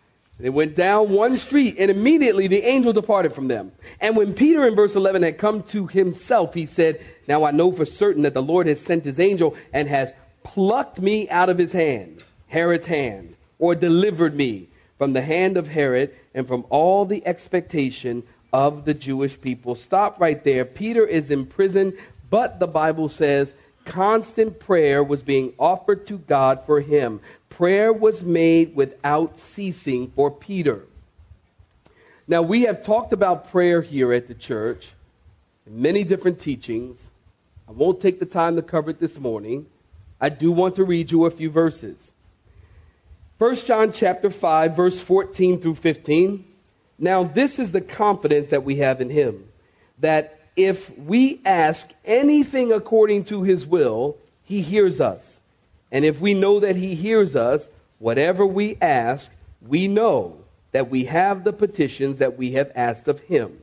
They 0.41 0.49
went 0.49 0.75
down 0.75 1.11
one 1.11 1.37
street, 1.37 1.77
and 1.79 1.91
immediately 1.91 2.47
the 2.47 2.63
angel 2.63 2.95
departed 2.95 3.35
from 3.35 3.49
them. 3.49 3.71
And 4.01 4.17
when 4.17 4.33
Peter 4.33 4.67
in 4.67 4.75
verse 4.75 4.95
11 4.95 5.25
had 5.25 5.37
come 5.37 5.65
to 5.65 5.87
himself, 5.87 6.55
he 6.55 6.65
said, 6.65 7.05
Now 7.27 7.45
I 7.45 7.51
know 7.51 7.73
for 7.73 7.85
certain 7.85 8.23
that 8.23 8.33
the 8.33 8.43
Lord 8.43 8.67
has 8.69 8.81
sent 8.81 9.05
his 9.05 9.21
angel 9.21 9.55
and 9.75 9.87
has 9.87 10.15
plucked 10.45 10.99
me 10.99 11.29
out 11.29 11.51
of 11.51 11.59
his 11.59 11.75
hand, 11.75 12.25
Herod's 12.47 12.87
hand, 12.87 13.37
or 13.59 13.75
delivered 13.75 14.35
me 14.35 14.69
from 14.99 15.13
the 15.13 15.23
hand 15.23 15.57
of 15.57 15.69
Herod 15.69 16.15
and 16.35 16.47
from 16.47 16.67
all 16.69 17.05
the 17.05 17.27
expectation 17.27 18.25
of 18.53 18.85
the 18.85 18.95
Jewish 18.95 19.41
people. 19.41 19.75
Stop 19.75 20.21
right 20.21 20.43
there. 20.43 20.65
Peter 20.65 21.07
is 21.07 21.31
in 21.31 21.47
prison, 21.47 21.97
but 22.31 22.59
the 22.59 22.67
Bible 22.67 23.09
says 23.09 23.55
constant 23.85 24.61
prayer 24.61 25.03
was 25.03 25.23
being 25.23 25.55
offered 25.59 26.07
to 26.09 26.19
God 26.19 26.63
for 26.67 26.81
him. 26.81 27.21
Prayer 27.49 27.93
was 27.93 28.23
made 28.23 28.75
without 28.75 29.39
ceasing 29.39 30.13
for 30.15 30.31
Peter. 30.31 30.85
Now, 32.27 32.43
we 32.43 32.63
have 32.63 32.83
talked 32.83 33.15
about 33.15 33.51
prayer 33.51 33.81
here 33.81 34.13
at 34.13 34.29
the 34.29 34.35
church. 34.35 34.91
in 35.67 35.81
many 35.81 36.05
different 36.05 36.39
teachings. 36.39 37.11
I 37.67 37.73
won't 37.73 38.01
take 38.01 38.19
the 38.19 38.27
time 38.27 38.57
to 38.57 38.63
cover 38.63 38.91
it 38.91 39.01
this 39.01 39.19
morning. 39.19 39.67
I 40.21 40.29
do 40.29 40.53
want 40.53 40.77
to 40.77 40.85
read 40.85 41.11
you 41.11 41.27
a 41.27 41.31
few 41.31 41.51
verses. 41.51 42.13
1 43.39 43.55
John 43.57 43.93
chapter 43.93 44.31
5 44.31 44.77
verse 44.77 45.01
14 45.01 45.61
through 45.61 45.77
15. 45.77 46.45
Now 46.99 47.23
this 47.23 47.59
is 47.59 47.71
the 47.71 47.81
confidence 47.81 48.51
that 48.51 48.65
we 48.65 48.77
have 48.77 49.01
in 49.01 49.11
him 49.11 49.49
that 50.01 50.41
if 50.57 50.97
we 50.99 51.41
ask 51.45 51.91
anything 52.05 52.73
according 52.73 53.25
to 53.25 53.45
his 53.45 53.65
will, 53.65 54.17
he 54.43 54.61
hears 54.61 55.01
us. 55.01 55.41
And 55.93 56.05
if 56.05 56.21
we 56.21 56.35
know 56.35 56.59
that 56.59 56.75
he 56.75 56.97
hears 56.97 57.37
us, 57.37 57.69
whatever 57.99 58.45
we 58.45 58.77
ask, 58.81 59.31
we 59.63 59.87
know 59.87 60.37
that 60.73 60.91
we 60.91 61.05
have 61.05 61.45
the 61.45 61.53
petitions 61.53 62.19
that 62.19 62.37
we 62.37 62.53
have 62.53 62.73
asked 62.75 63.07
of 63.07 63.21
him. 63.21 63.63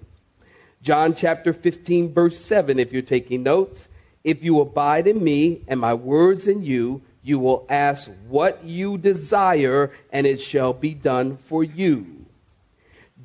John 0.81 1.13
chapter 1.13 1.51
15, 1.51 2.13
verse 2.13 2.37
7, 2.37 2.79
if 2.79 2.93
you're 2.93 3.01
taking 3.01 3.43
notes. 3.43 3.87
If 4.23 4.43
you 4.43 4.59
abide 4.59 5.07
in 5.07 5.23
me 5.23 5.63
and 5.67 5.79
my 5.79 5.93
words 5.93 6.47
in 6.47 6.63
you, 6.63 7.01
you 7.25 7.39
will 7.39 7.65
ask 7.69 8.07
what 8.27 8.63
you 8.63 8.99
desire, 8.99 9.91
and 10.11 10.27
it 10.27 10.39
shall 10.39 10.73
be 10.73 10.93
done 10.93 11.37
for 11.37 11.63
you. 11.63 12.27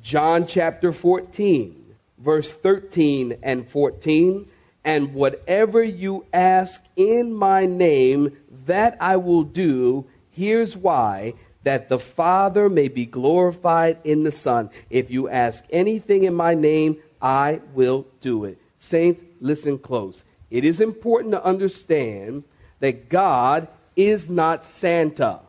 John 0.01 0.47
chapter 0.47 0.91
14, 0.91 1.95
verse 2.17 2.51
13 2.51 3.37
and 3.43 3.69
14. 3.69 4.47
And 4.83 5.13
whatever 5.13 5.83
you 5.83 6.25
ask 6.33 6.81
in 6.95 7.31
my 7.31 7.67
name, 7.67 8.35
that 8.65 8.97
I 8.99 9.17
will 9.17 9.43
do. 9.43 10.07
Here's 10.31 10.75
why 10.75 11.35
that 11.63 11.87
the 11.87 11.99
Father 11.99 12.69
may 12.69 12.87
be 12.87 13.05
glorified 13.05 13.99
in 14.03 14.23
the 14.23 14.31
Son. 14.31 14.71
If 14.89 15.11
you 15.11 15.29
ask 15.29 15.63
anything 15.69 16.23
in 16.23 16.33
my 16.33 16.55
name, 16.55 16.97
I 17.21 17.61
will 17.75 18.07
do 18.19 18.45
it. 18.45 18.59
Saints, 18.79 19.21
listen 19.39 19.77
close. 19.77 20.23
It 20.49 20.65
is 20.65 20.81
important 20.81 21.33
to 21.33 21.45
understand 21.45 22.45
that 22.79 23.07
God 23.07 23.67
is 23.95 24.29
not 24.29 24.65
Santa. 24.65 25.39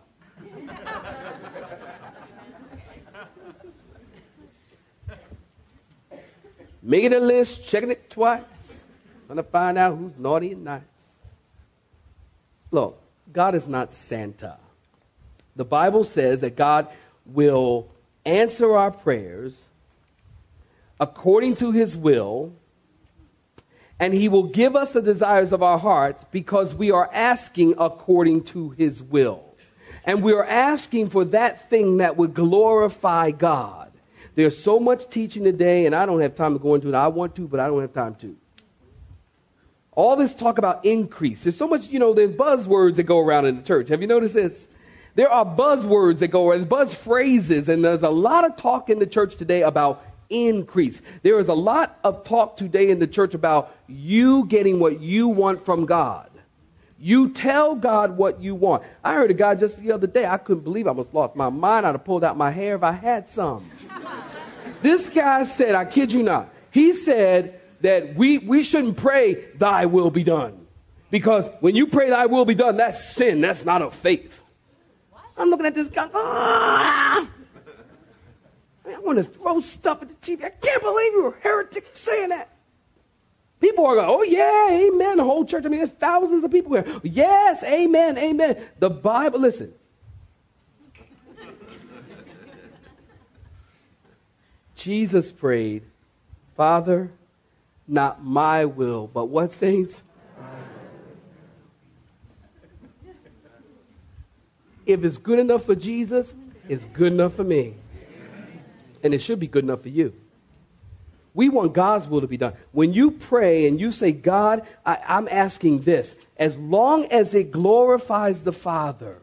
Making 6.82 7.12
a 7.12 7.20
list, 7.20 7.64
checking 7.64 7.92
it 7.92 8.10
twice, 8.10 8.84
trying 9.26 9.36
to 9.36 9.44
find 9.44 9.78
out 9.78 9.96
who's 9.96 10.16
naughty 10.18 10.52
and 10.52 10.64
nice. 10.64 10.82
Look, 12.72 13.00
God 13.32 13.54
is 13.54 13.68
not 13.68 13.92
Santa. 13.92 14.56
The 15.54 15.64
Bible 15.64 16.02
says 16.02 16.40
that 16.40 16.56
God 16.56 16.88
will 17.26 17.88
answer 18.24 18.74
our 18.74 18.90
prayers 18.90 19.66
according 20.98 21.56
to 21.56 21.70
his 21.72 21.96
will, 21.96 22.52
and 24.02 24.12
he 24.12 24.28
will 24.28 24.42
give 24.42 24.74
us 24.74 24.90
the 24.90 25.00
desires 25.00 25.52
of 25.52 25.62
our 25.62 25.78
hearts 25.78 26.24
because 26.32 26.74
we 26.74 26.90
are 26.90 27.08
asking 27.14 27.72
according 27.78 28.42
to 28.42 28.70
his 28.70 29.00
will. 29.00 29.44
And 30.02 30.24
we 30.24 30.32
are 30.32 30.44
asking 30.44 31.10
for 31.10 31.24
that 31.26 31.70
thing 31.70 31.98
that 31.98 32.16
would 32.16 32.34
glorify 32.34 33.30
God. 33.30 33.92
There's 34.34 34.58
so 34.58 34.80
much 34.80 35.08
teaching 35.08 35.44
today, 35.44 35.86
and 35.86 35.94
I 35.94 36.04
don't 36.04 36.20
have 36.20 36.34
time 36.34 36.52
to 36.54 36.58
go 36.58 36.74
into 36.74 36.88
it. 36.88 36.96
I 36.96 37.06
want 37.06 37.36
to, 37.36 37.46
but 37.46 37.60
I 37.60 37.68
don't 37.68 37.80
have 37.80 37.92
time 37.92 38.16
to. 38.16 38.36
All 39.92 40.16
this 40.16 40.34
talk 40.34 40.58
about 40.58 40.84
increase. 40.84 41.44
There's 41.44 41.56
so 41.56 41.68
much, 41.68 41.86
you 41.86 42.00
know, 42.00 42.12
there's 42.12 42.34
buzzwords 42.34 42.96
that 42.96 43.04
go 43.04 43.20
around 43.20 43.46
in 43.46 43.58
the 43.58 43.62
church. 43.62 43.88
Have 43.90 44.00
you 44.00 44.08
noticed 44.08 44.34
this? 44.34 44.66
There 45.14 45.30
are 45.30 45.46
buzzwords 45.46 46.18
that 46.18 46.28
go, 46.28 46.50
there's 46.50 46.66
buzz 46.66 46.92
phrases, 46.92 47.68
and 47.68 47.84
there's 47.84 48.02
a 48.02 48.10
lot 48.10 48.44
of 48.44 48.56
talk 48.56 48.90
in 48.90 48.98
the 48.98 49.06
church 49.06 49.36
today 49.36 49.62
about 49.62 50.04
increase. 50.32 51.00
There 51.22 51.38
is 51.38 51.48
a 51.48 51.54
lot 51.54 51.98
of 52.02 52.24
talk 52.24 52.56
today 52.56 52.90
in 52.90 52.98
the 52.98 53.06
church 53.06 53.34
about 53.34 53.76
you 53.86 54.46
getting 54.46 54.78
what 54.78 55.00
you 55.00 55.28
want 55.28 55.64
from 55.64 55.86
God. 55.86 56.28
You 56.98 57.30
tell 57.30 57.74
God 57.74 58.16
what 58.16 58.40
you 58.40 58.54
want. 58.54 58.84
I 59.02 59.14
heard 59.14 59.30
a 59.30 59.34
guy 59.34 59.56
just 59.56 59.78
the 59.78 59.90
other 59.90 60.06
day. 60.06 60.24
I 60.24 60.36
couldn't 60.36 60.62
believe 60.62 60.86
I 60.86 60.90
almost 60.90 61.12
lost 61.12 61.34
my 61.34 61.48
mind. 61.48 61.84
I'd 61.84 61.96
have 61.96 62.04
pulled 62.04 62.22
out 62.22 62.36
my 62.36 62.50
hair 62.50 62.76
if 62.76 62.84
I 62.84 62.92
had 62.92 63.28
some. 63.28 63.68
this 64.82 65.08
guy 65.08 65.42
said, 65.42 65.74
I 65.74 65.84
kid 65.84 66.12
you 66.12 66.22
not, 66.22 66.48
he 66.70 66.92
said 66.92 67.60
that 67.80 68.14
we, 68.14 68.38
we 68.38 68.62
shouldn't 68.62 68.96
pray, 68.96 69.44
Thy 69.56 69.86
will 69.86 70.10
be 70.10 70.22
done. 70.22 70.66
Because 71.10 71.48
when 71.60 71.74
you 71.74 71.88
pray, 71.88 72.10
Thy 72.10 72.26
will 72.26 72.44
be 72.44 72.54
done, 72.54 72.76
that's 72.76 73.14
sin. 73.14 73.40
That's 73.40 73.64
not 73.64 73.82
of 73.82 73.94
faith. 73.94 74.40
I'm 75.36 75.50
looking 75.50 75.66
at 75.66 75.74
this 75.74 75.88
guy. 75.88 76.08
Ah! 76.14 77.28
I 78.94 78.98
want 79.00 79.18
to 79.18 79.24
throw 79.24 79.60
stuff 79.60 80.02
at 80.02 80.08
the 80.08 80.14
TV. 80.14 80.44
I 80.44 80.50
can't 80.50 80.82
believe 80.82 81.12
you're 81.12 81.34
a 81.34 81.40
heretic 81.40 81.90
saying 81.92 82.30
that. 82.30 82.48
People 83.60 83.86
are 83.86 83.94
going, 83.94 84.08
oh, 84.08 84.22
yeah, 84.24 84.70
amen. 84.70 85.18
The 85.18 85.24
whole 85.24 85.44
church. 85.44 85.64
I 85.64 85.68
mean, 85.68 85.78
there's 85.78 85.90
thousands 85.90 86.42
of 86.42 86.50
people 86.50 86.72
here. 86.72 86.84
Yes, 87.04 87.62
amen, 87.62 88.18
amen. 88.18 88.60
The 88.80 88.90
Bible, 88.90 89.38
listen. 89.38 89.72
Jesus 94.74 95.30
prayed, 95.30 95.84
Father, 96.56 97.12
not 97.86 98.24
my 98.24 98.64
will, 98.64 99.06
but 99.06 99.26
what, 99.26 99.52
saints? 99.52 100.02
If 104.84 105.04
it's 105.04 105.18
good 105.18 105.38
enough 105.38 105.64
for 105.64 105.76
Jesus, 105.76 106.34
it's 106.68 106.86
good 106.86 107.12
enough 107.12 107.34
for 107.34 107.44
me. 107.44 107.76
And 109.02 109.14
it 109.14 109.20
should 109.20 109.40
be 109.40 109.46
good 109.46 109.64
enough 109.64 109.82
for 109.82 109.88
you. 109.88 110.12
We 111.34 111.48
want 111.48 111.72
God's 111.72 112.06
will 112.08 112.20
to 112.20 112.26
be 112.26 112.36
done. 112.36 112.54
When 112.72 112.92
you 112.92 113.10
pray 113.10 113.66
and 113.66 113.80
you 113.80 113.90
say, 113.90 114.12
God, 114.12 114.66
I, 114.84 114.98
am 115.06 115.28
asking 115.30 115.80
this, 115.80 116.14
as 116.36 116.58
long 116.58 117.06
as 117.06 117.32
it 117.32 117.50
glorifies 117.50 118.42
the 118.42 118.52
Father, 118.52 119.16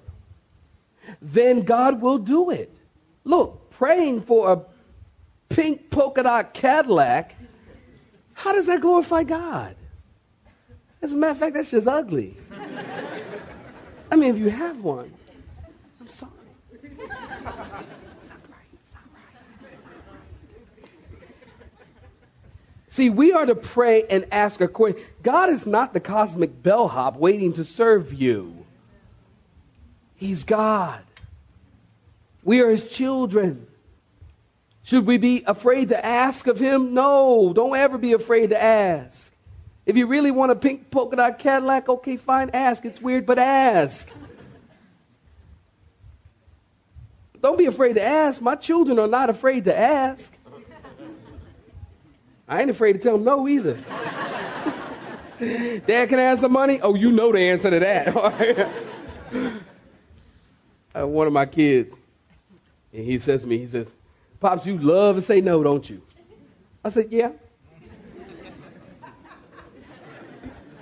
then 1.22 1.62
God 1.62 2.02
will 2.02 2.18
do 2.18 2.50
it. 2.50 2.74
Look, 3.24 3.70
praying 3.70 4.24
for 4.24 4.52
a 4.52 4.62
pink 5.54 5.92
polka 5.92 6.24
dot 6.24 6.54
Cadillac, 6.54 7.36
how 8.34 8.54
does 8.54 8.66
that 8.66 8.82
glorify 8.82 9.24
God? 9.24 9.76
As 11.02 11.12
a 11.12 11.16
matter 11.16 11.32
of 11.32 11.38
fact, 11.38 11.54
that's 11.54 11.72
just 11.72 11.88
ugly. 11.88 12.36
I 14.12 14.16
mean, 14.16 14.34
if 14.34 14.40
you 14.40 14.50
have 14.50 14.84
one, 14.84 15.14
I'm 16.02 16.08
sorry. 16.08 16.32
See, 23.00 23.10
we 23.10 23.32
are 23.32 23.46
to 23.46 23.56
pray 23.56 24.04
and 24.10 24.26
ask 24.30 24.60
according. 24.60 25.02
God 25.24 25.50
is 25.52 25.66
not 25.66 25.94
the 25.94 26.02
cosmic 26.02 26.62
bellhop 26.62 27.16
waiting 27.16 27.54
to 27.54 27.64
serve 27.64 28.14
you. 28.14 28.66
He's 30.18 30.44
God. 30.44 31.00
We 32.44 32.60
are 32.60 32.70
his 32.70 32.90
children. 32.90 33.68
Should 34.84 35.06
we 35.06 35.18
be 35.18 35.46
afraid 35.48 35.88
to 35.90 36.06
ask 36.06 36.46
of 36.48 36.60
him? 36.60 36.94
No, 36.94 37.54
don't 37.54 37.74
ever 37.74 37.98
be 37.98 38.12
afraid 38.12 38.50
to 38.50 38.62
ask. 38.62 39.32
If 39.86 39.96
you 39.96 40.06
really 40.06 40.32
want 40.32 40.52
a 40.52 40.56
pink 40.58 40.92
polka 40.92 41.16
dot 41.16 41.40
Cadillac, 41.40 41.88
okay, 41.88 42.18
fine, 42.18 42.50
ask. 42.54 42.84
It's 42.84 43.02
weird, 43.02 43.26
but 43.26 43.40
ask. 43.40 44.10
Don't 47.42 47.58
be 47.58 47.68
afraid 47.68 47.94
to 47.94 48.04
ask. 48.04 48.42
My 48.42 48.56
children 48.56 49.00
are 49.00 49.08
not 49.08 49.30
afraid 49.30 49.64
to 49.64 49.78
ask. 49.78 50.34
I 52.50 52.62
ain't 52.62 52.72
afraid 52.72 52.94
to 52.94 53.00
tell 53.00 53.14
them 53.14 53.24
no 53.24 53.48
either. 53.48 53.76
Dad, 55.40 56.10
can 56.10 56.20
I 56.20 56.24
have 56.24 56.40
some 56.40 56.52
money? 56.52 56.82
Oh, 56.82 56.96
you 56.96 57.12
know 57.12 57.32
the 57.32 57.40
answer 57.40 57.70
to 57.70 57.80
that. 57.80 58.08
uh, 61.00 61.08
one 61.08 61.28
of 61.28 61.34
my 61.34 61.46
kids, 61.46 61.96
and 62.92 63.06
he 63.06 63.20
says 63.20 63.44
to 63.44 63.48
me, 63.48 63.60
he 63.60 63.68
says, 63.68 63.92
Pops, 64.40 64.66
you 64.66 64.80
love 64.80 65.16
to 65.18 65.22
say 65.22 65.42
no, 65.42 65.62
don't 65.64 65.88
you? 65.88 66.02
I 66.84 66.90
said, 66.90 67.10
Yeah. 67.12 67.32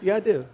yeah, 0.01 0.15
I 0.15 0.19
do. 0.21 0.45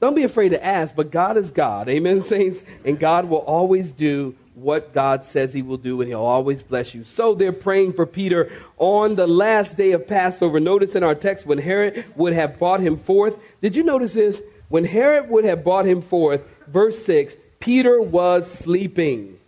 Don't 0.00 0.14
be 0.14 0.22
afraid 0.22 0.50
to 0.50 0.64
ask, 0.64 0.94
but 0.94 1.10
God 1.10 1.36
is 1.36 1.50
God. 1.50 1.88
Amen, 1.88 2.22
saints? 2.22 2.62
And 2.84 2.98
God 3.00 3.24
will 3.28 3.38
always 3.38 3.90
do 3.90 4.36
what 4.54 4.92
God 4.92 5.24
says 5.24 5.52
he 5.52 5.62
will 5.62 5.76
do, 5.76 6.00
and 6.00 6.08
he'll 6.08 6.20
always 6.20 6.62
bless 6.62 6.94
you. 6.94 7.04
So 7.04 7.34
they're 7.34 7.52
praying 7.52 7.92
for 7.94 8.06
Peter 8.06 8.50
on 8.78 9.16
the 9.16 9.26
last 9.26 9.76
day 9.76 9.92
of 9.92 10.06
Passover. 10.06 10.60
Notice 10.60 10.94
in 10.94 11.02
our 11.02 11.14
text 11.14 11.44
when 11.46 11.58
Herod 11.58 12.04
would 12.16 12.32
have 12.32 12.58
brought 12.58 12.80
him 12.80 12.96
forth. 12.96 13.36
Did 13.60 13.74
you 13.74 13.82
notice 13.82 14.12
this? 14.14 14.40
When 14.68 14.84
Herod 14.84 15.28
would 15.28 15.44
have 15.44 15.64
brought 15.64 15.86
him 15.86 16.00
forth, 16.00 16.42
verse 16.68 17.04
6, 17.04 17.34
Peter 17.60 18.00
was 18.00 18.50
sleeping. 18.50 19.38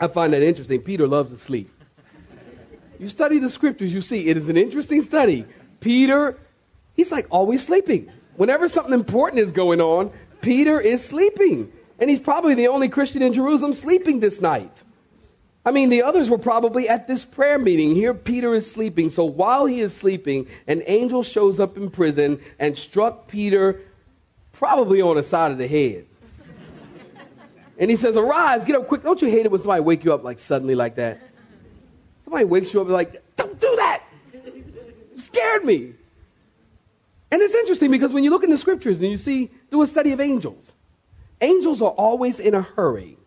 I 0.00 0.08
find 0.08 0.32
that 0.32 0.42
interesting. 0.42 0.80
Peter 0.80 1.06
loves 1.06 1.30
to 1.30 1.38
sleep. 1.38 1.70
You 2.98 3.08
study 3.08 3.38
the 3.38 3.50
scriptures, 3.50 3.92
you 3.92 4.00
see 4.00 4.28
it 4.28 4.36
is 4.36 4.48
an 4.48 4.56
interesting 4.56 5.02
study. 5.02 5.44
Peter, 5.80 6.38
he's 6.94 7.10
like 7.10 7.26
always 7.30 7.64
sleeping. 7.64 8.10
Whenever 8.36 8.68
something 8.68 8.94
important 8.94 9.40
is 9.40 9.50
going 9.50 9.80
on, 9.80 10.12
Peter 10.40 10.80
is 10.80 11.04
sleeping. 11.04 11.72
And 12.02 12.10
he's 12.10 12.18
probably 12.18 12.54
the 12.54 12.66
only 12.66 12.88
Christian 12.88 13.22
in 13.22 13.32
Jerusalem 13.32 13.74
sleeping 13.74 14.18
this 14.18 14.40
night. 14.40 14.82
I 15.64 15.70
mean, 15.70 15.88
the 15.88 16.02
others 16.02 16.28
were 16.28 16.36
probably 16.36 16.88
at 16.88 17.06
this 17.06 17.24
prayer 17.24 17.60
meeting. 17.60 17.94
Here, 17.94 18.12
Peter 18.12 18.56
is 18.56 18.68
sleeping. 18.68 19.08
So 19.08 19.24
while 19.24 19.66
he 19.66 19.78
is 19.78 19.94
sleeping, 19.94 20.48
an 20.66 20.82
angel 20.88 21.22
shows 21.22 21.60
up 21.60 21.76
in 21.76 21.90
prison 21.90 22.40
and 22.58 22.76
struck 22.76 23.28
Peter 23.28 23.82
probably 24.50 25.00
on 25.00 25.14
the 25.14 25.22
side 25.22 25.52
of 25.52 25.58
the 25.58 25.68
head. 25.68 26.06
And 27.78 27.88
he 27.88 27.94
says, 27.94 28.16
Arise, 28.16 28.64
get 28.64 28.74
up 28.74 28.88
quick. 28.88 29.04
Don't 29.04 29.22
you 29.22 29.28
hate 29.28 29.46
it 29.46 29.52
when 29.52 29.60
somebody 29.60 29.82
wake 29.82 30.02
you 30.02 30.12
up 30.12 30.24
like 30.24 30.40
suddenly 30.40 30.74
like 30.74 30.96
that? 30.96 31.20
Somebody 32.24 32.46
wakes 32.46 32.74
you 32.74 32.80
up 32.80 32.88
like, 32.88 33.22
Don't 33.36 33.60
do 33.60 33.76
that. 33.76 34.02
Scared 35.18 35.64
me. 35.64 35.94
And 37.30 37.40
it's 37.40 37.54
interesting 37.54 37.92
because 37.92 38.12
when 38.12 38.24
you 38.24 38.30
look 38.30 38.42
in 38.42 38.50
the 38.50 38.58
scriptures 38.58 39.00
and 39.00 39.08
you 39.08 39.18
see, 39.18 39.52
do 39.70 39.82
a 39.82 39.86
study 39.86 40.10
of 40.10 40.20
angels, 40.20 40.72
angels 41.42 41.82
are 41.82 41.90
always 41.90 42.40
in 42.40 42.54
a 42.54 42.62
hurry. 42.62 43.18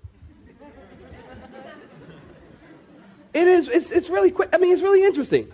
It 3.34 3.48
is, 3.50 3.68
it's, 3.68 3.92
it's 3.92 4.10
really 4.10 4.32
quick. 4.32 4.50
I 4.54 4.58
mean, 4.58 4.72
it's 4.72 4.82
really 4.82 5.04
interesting. 5.04 5.52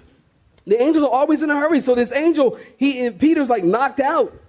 The 0.67 0.79
angels 0.79 1.03
are 1.03 1.09
always 1.09 1.41
in 1.41 1.49
a 1.49 1.59
hurry. 1.59 1.81
So 1.81 1.95
this 1.95 2.11
angel, 2.11 2.59
he, 2.77 3.09
Peter's 3.09 3.49
like 3.49 3.63
knocked 3.63 3.99
out. 3.99 4.39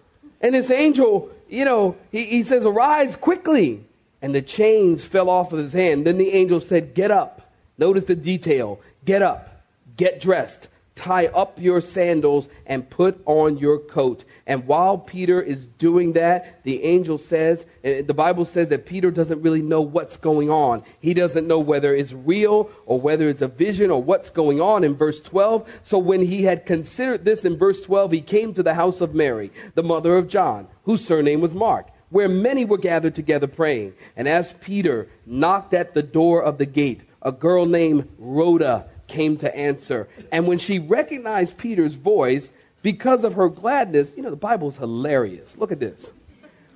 And 0.42 0.54
this 0.54 0.70
angel, 0.70 1.30
you 1.48 1.64
know, 1.64 1.96
he, 2.10 2.26
he 2.26 2.42
says, 2.42 2.66
arise 2.66 3.16
quickly. 3.16 3.82
And 4.20 4.34
the 4.34 4.42
chains 4.42 5.02
fell 5.02 5.30
off 5.30 5.52
of 5.52 5.58
his 5.58 5.72
hand. 5.72 6.06
Then 6.06 6.18
the 6.18 6.30
angel 6.30 6.60
said, 6.60 6.94
get 6.94 7.10
up. 7.10 7.50
Notice 7.78 8.04
the 8.04 8.14
detail. 8.14 8.80
Get 9.06 9.22
up. 9.22 9.62
Get 9.96 10.20
dressed 10.20 10.68
tie 10.94 11.26
up 11.26 11.58
your 11.60 11.80
sandals 11.80 12.48
and 12.66 12.88
put 12.88 13.20
on 13.24 13.58
your 13.58 13.78
coat. 13.78 14.24
And 14.46 14.66
while 14.66 14.98
Peter 14.98 15.40
is 15.40 15.64
doing 15.64 16.12
that, 16.12 16.62
the 16.64 16.82
angel 16.84 17.18
says, 17.18 17.64
eh, 17.84 18.02
the 18.02 18.14
Bible 18.14 18.44
says 18.44 18.68
that 18.68 18.86
Peter 18.86 19.10
doesn't 19.10 19.42
really 19.42 19.62
know 19.62 19.80
what's 19.80 20.16
going 20.16 20.50
on. 20.50 20.82
He 21.00 21.14
doesn't 21.14 21.46
know 21.46 21.58
whether 21.58 21.94
it's 21.94 22.12
real 22.12 22.70
or 22.86 23.00
whether 23.00 23.28
it's 23.28 23.42
a 23.42 23.48
vision 23.48 23.90
or 23.90 24.02
what's 24.02 24.30
going 24.30 24.60
on 24.60 24.84
in 24.84 24.94
verse 24.94 25.20
12. 25.20 25.68
So 25.82 25.98
when 25.98 26.22
he 26.22 26.42
had 26.42 26.66
considered 26.66 27.24
this 27.24 27.44
in 27.44 27.56
verse 27.56 27.80
12, 27.80 28.12
he 28.12 28.20
came 28.20 28.52
to 28.54 28.62
the 28.62 28.74
house 28.74 29.00
of 29.00 29.14
Mary, 29.14 29.50
the 29.74 29.82
mother 29.82 30.16
of 30.16 30.28
John, 30.28 30.68
whose 30.84 31.04
surname 31.04 31.40
was 31.40 31.54
Mark 31.54 31.88
where 32.10 32.28
many 32.28 32.66
were 32.66 32.76
gathered 32.76 33.14
together 33.14 33.46
praying. 33.46 33.94
And 34.16 34.28
as 34.28 34.52
Peter 34.60 35.08
knocked 35.24 35.72
at 35.72 35.94
the 35.94 36.02
door 36.02 36.42
of 36.42 36.58
the 36.58 36.66
gate, 36.66 37.00
a 37.22 37.32
girl 37.32 37.64
named 37.64 38.06
Rhoda 38.18 38.90
came 39.12 39.36
to 39.38 39.56
answer. 39.56 40.08
And 40.32 40.46
when 40.46 40.58
she 40.58 40.78
recognized 40.78 41.58
Peter's 41.58 41.94
voice, 41.94 42.50
because 42.82 43.22
of 43.22 43.34
her 43.34 43.48
gladness, 43.48 44.10
you 44.16 44.22
know, 44.22 44.30
the 44.30 44.36
Bible's 44.36 44.76
hilarious. 44.76 45.56
Look 45.56 45.70
at 45.70 45.78
this. 45.78 46.10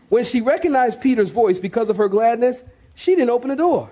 When 0.08 0.24
she 0.24 0.40
recognized 0.40 1.00
Peter's 1.00 1.30
voice 1.30 1.58
because 1.58 1.90
of 1.90 1.96
her 1.96 2.08
gladness, 2.08 2.62
she 2.94 3.16
didn't 3.16 3.30
open 3.30 3.48
the 3.48 3.56
door. 3.56 3.90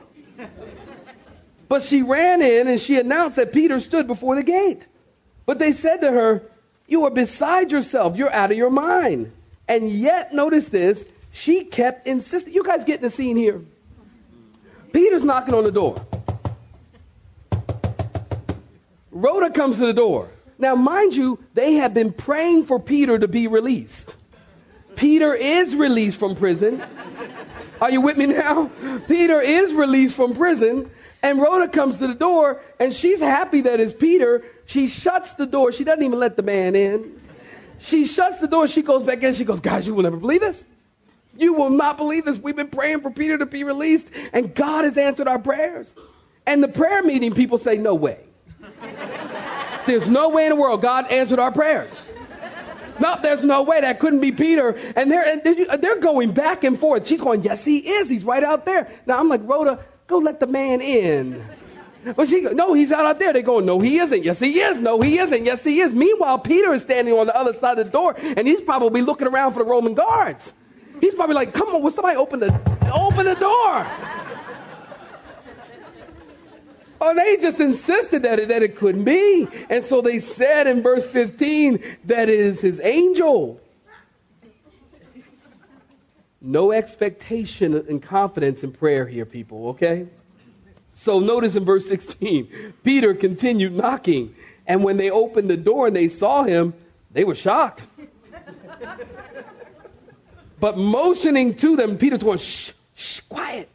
But 1.69 1.83
she 1.83 2.03
ran 2.03 2.41
in 2.41 2.69
and 2.69 2.81
she 2.81 2.99
announced 2.99 3.37
that 3.37 3.53
Peter 3.53 3.81
stood 3.81 4.07
before 4.07 4.37
the 4.37 4.45
gate. 4.45 4.87
But 5.47 5.59
they 5.59 5.73
said 5.73 5.99
to 6.03 6.13
her, 6.13 6.43
You 6.87 7.05
are 7.05 7.11
beside 7.11 7.73
yourself. 7.73 8.17
You're 8.17 8.33
out 8.33 8.53
of 8.53 8.57
your 8.57 8.71
mind. 8.71 9.33
And 9.67 9.91
yet, 9.91 10.33
notice 10.33 10.67
this, 10.67 11.05
she 11.33 11.65
kept 11.65 12.07
insisting. 12.07 12.53
You 12.53 12.63
guys 12.63 12.85
getting 12.85 13.03
the 13.03 13.11
scene 13.11 13.37
here? 13.37 13.61
Peter's 14.93 15.25
knocking 15.25 15.55
on 15.55 15.65
the 15.65 15.73
door. 15.73 16.05
Rhoda 19.15 19.51
comes 19.51 19.79
to 19.79 19.87
the 19.87 19.93
door. 19.93 20.29
Now, 20.59 20.75
mind 20.75 21.15
you, 21.15 21.39
they 21.55 21.75
have 21.75 21.95
been 21.95 22.13
praying 22.13 22.67
for 22.67 22.79
Peter 22.79 23.19
to 23.19 23.29
be 23.29 23.47
released. 23.47 24.17
Peter 24.97 25.33
is 25.33 25.75
released 25.75 26.19
from 26.19 26.37
prison. 26.37 26.83
Are 27.81 27.91
you 27.91 28.01
with 28.01 28.17
me 28.17 28.27
now? 28.27 28.71
Peter 29.09 29.41
is 29.41 29.73
released 29.73 30.15
from 30.15 30.35
prison, 30.35 30.91
and 31.23 31.41
Rhoda 31.41 31.69
comes 31.69 31.97
to 31.99 32.07
the 32.07 32.15
door, 32.15 32.61
and 32.79 32.93
she's 32.93 33.21
happy 33.21 33.63
that 33.63 33.81
it's 33.81 33.93
Peter. 33.93 34.45
She 34.67 34.87
shuts 34.87 35.35
the 35.35 35.47
door. 35.47 35.73
She 35.73 35.85
doesn't 35.85 36.03
even 36.03 36.19
let 36.19 36.37
the 36.37 36.43
man 36.43 36.77
in. 36.77 37.21
She 37.79 38.07
shuts 38.07 38.39
the 38.39 38.49
door. 38.49 38.67
She 38.69 38.83
goes 38.83 39.03
back 39.03 39.23
in. 39.23 39.35
She 39.35 39.45
goes, 39.45 39.61
Guys, 39.61 39.87
you 39.87 39.95
will 39.95 40.03
never 40.03 40.17
believe 40.17 40.41
this. 40.41 40.65
You 41.37 41.53
will 41.53 41.71
not 41.71 41.97
believe 41.97 42.25
this. 42.25 42.39
We've 42.39 42.57
been 42.57 42.69
praying 42.69 43.01
for 43.01 43.11
Peter 43.11 43.39
to 43.39 43.47
be 43.47 43.65
released, 43.65 44.09
and 44.33 44.55
God 44.55 44.85
has 44.85 44.97
answered 44.97 45.29
our 45.29 45.39
prayers. 45.39 45.95
And 46.47 46.63
the 46.63 46.69
prayer 46.69 47.03
meeting, 47.03 47.33
people 47.33 47.59
say, 47.59 47.77
No 47.77 47.95
way. 47.95 48.21
There's 49.87 50.09
no 50.09 50.29
way 50.29 50.45
in 50.45 50.51
the 50.51 50.57
world 50.57 50.83
God 50.83 51.11
answered 51.11 51.39
our 51.39 51.53
prayers. 51.53 51.95
No, 53.01 53.19
there's 53.21 53.43
no 53.43 53.63
way 53.63 53.81
that 53.81 53.99
couldn't 53.99 54.21
be 54.21 54.31
Peter. 54.33 54.71
And 54.95 55.11
they're, 55.11 55.41
they're 55.79 56.01
going 56.01 56.33
back 56.33 56.63
and 56.65 56.79
forth. 56.79 57.07
She's 57.07 57.21
going, 57.21 57.43
Yes, 57.43 57.65
he 57.65 57.79
is. 57.79 58.09
He's 58.09 58.25
right 58.25 58.45
out 58.45 58.65
there. 58.65 58.89
Now 59.07 59.19
I'm 59.19 59.29
like, 59.29 59.41
Rhoda, 59.45 59.85
go 60.07 60.19
let 60.19 60.41
the 60.41 60.47
man 60.47 60.81
in. 60.81 61.45
But 62.17 62.29
she, 62.29 62.43
no, 62.43 62.75
he's 62.75 62.93
out, 62.93 63.07
out 63.07 63.19
there. 63.19 63.33
They 63.33 63.43
go, 63.43 63.61
no, 63.61 63.81
he 63.81 63.99
isn't. 63.99 64.23
Yes, 64.23 64.39
he 64.39 64.61
is. 64.61 64.79
No, 64.79 65.01
he 65.01 65.19
isn't. 65.19 65.45
Yes, 65.45 65.65
he 65.65 65.81
is. 65.81 65.95
Meanwhile, 65.95 66.41
Peter 66.41 66.75
is 66.75 66.83
standing 66.83 67.15
on 67.15 67.27
the 67.27 67.37
other 67.37 67.55
side 67.55 67.79
of 67.79 67.87
the 67.87 67.91
door, 67.91 68.15
and 68.19 68.47
he's 68.47 68.61
probably 68.61 69.01
looking 69.01 69.27
around 69.27 69.55
for 69.55 69.61
the 69.61 69.65
Roman 69.65 69.95
guards. 69.95 70.53
He's 71.01 71.15
probably 71.15 71.35
like, 71.35 71.55
come 71.55 71.69
on, 71.69 71.83
will 71.83 71.91
somebody 71.91 72.17
open 72.17 72.41
the, 72.41 72.53
open 72.93 73.25
the 73.25 73.35
door? 73.35 73.87
Oh, 77.07 77.15
they 77.15 77.37
just 77.37 77.61
insisted 77.61 78.23
that 78.23 78.41
it, 78.41 78.49
that 78.49 78.63
it 78.63 78.77
couldn't 78.77 79.05
be. 79.05 79.47
And 79.69 79.85
so 79.85 80.01
they 80.01 80.19
said 80.19 80.67
in 80.67 80.83
verse 80.83 81.05
15 81.05 81.79
that 82.07 82.31
is 82.31 82.63
his 82.63 82.81
angel. 82.81 83.61
No 86.41 86.73
expectation 86.73 87.75
and 87.75 88.03
confidence 88.03 88.65
in 88.65 88.73
prayer 88.73 89.07
here, 89.07 89.27
people, 89.27 89.69
okay? 89.69 90.07
So 90.95 91.21
notice 91.21 91.57
in 91.57 91.67
verse 91.67 91.87
16, 91.87 92.73
Peter 92.83 93.13
continued 93.13 93.75
knocking. 93.75 94.35
And 94.67 94.83
when 94.83 94.97
they 94.97 95.11
opened 95.11 95.51
the 95.51 95.59
door 95.59 95.89
and 95.89 95.95
they 95.95 96.09
saw 96.09 96.45
him, 96.45 96.73
they 97.13 97.25
were 97.25 97.35
shocked. 97.35 97.83
but 100.59 100.79
motioning 100.79 101.55
to 101.57 101.77
them, 101.77 101.99
Peter's 101.99 102.23
going, 102.23 102.39
shh, 102.39 102.71
shh, 102.95 103.21
quiet 103.29 103.69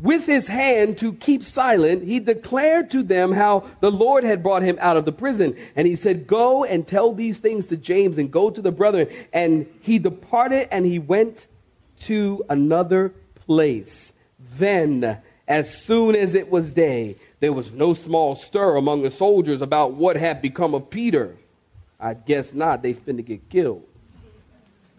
with 0.00 0.26
his 0.26 0.46
hand 0.46 0.98
to 0.98 1.12
keep 1.12 1.42
silent, 1.42 2.04
he 2.04 2.20
declared 2.20 2.90
to 2.90 3.02
them 3.02 3.32
how 3.32 3.66
the 3.80 3.90
Lord 3.90 4.22
had 4.22 4.42
brought 4.42 4.62
him 4.62 4.78
out 4.80 4.96
of 4.96 5.04
the 5.04 5.12
prison. 5.12 5.56
And 5.74 5.86
he 5.86 5.96
said, 5.96 6.26
Go 6.26 6.64
and 6.64 6.86
tell 6.86 7.12
these 7.12 7.38
things 7.38 7.66
to 7.66 7.76
James 7.76 8.18
and 8.18 8.30
go 8.30 8.50
to 8.50 8.62
the 8.62 8.70
brethren. 8.70 9.08
And 9.32 9.66
he 9.80 9.98
departed 9.98 10.68
and 10.70 10.86
he 10.86 10.98
went 10.98 11.46
to 12.00 12.44
another 12.48 13.12
place. 13.46 14.12
Then, 14.56 15.18
as 15.48 15.82
soon 15.82 16.14
as 16.14 16.34
it 16.34 16.50
was 16.50 16.70
day, 16.70 17.16
there 17.40 17.52
was 17.52 17.72
no 17.72 17.92
small 17.94 18.36
stir 18.36 18.76
among 18.76 19.02
the 19.02 19.10
soldiers 19.10 19.60
about 19.62 19.94
what 19.94 20.16
had 20.16 20.40
become 20.40 20.74
of 20.74 20.90
Peter. 20.90 21.36
I 21.98 22.14
guess 22.14 22.54
not, 22.54 22.82
they 22.82 22.94
finna 22.94 23.24
get 23.24 23.48
killed. 23.48 23.84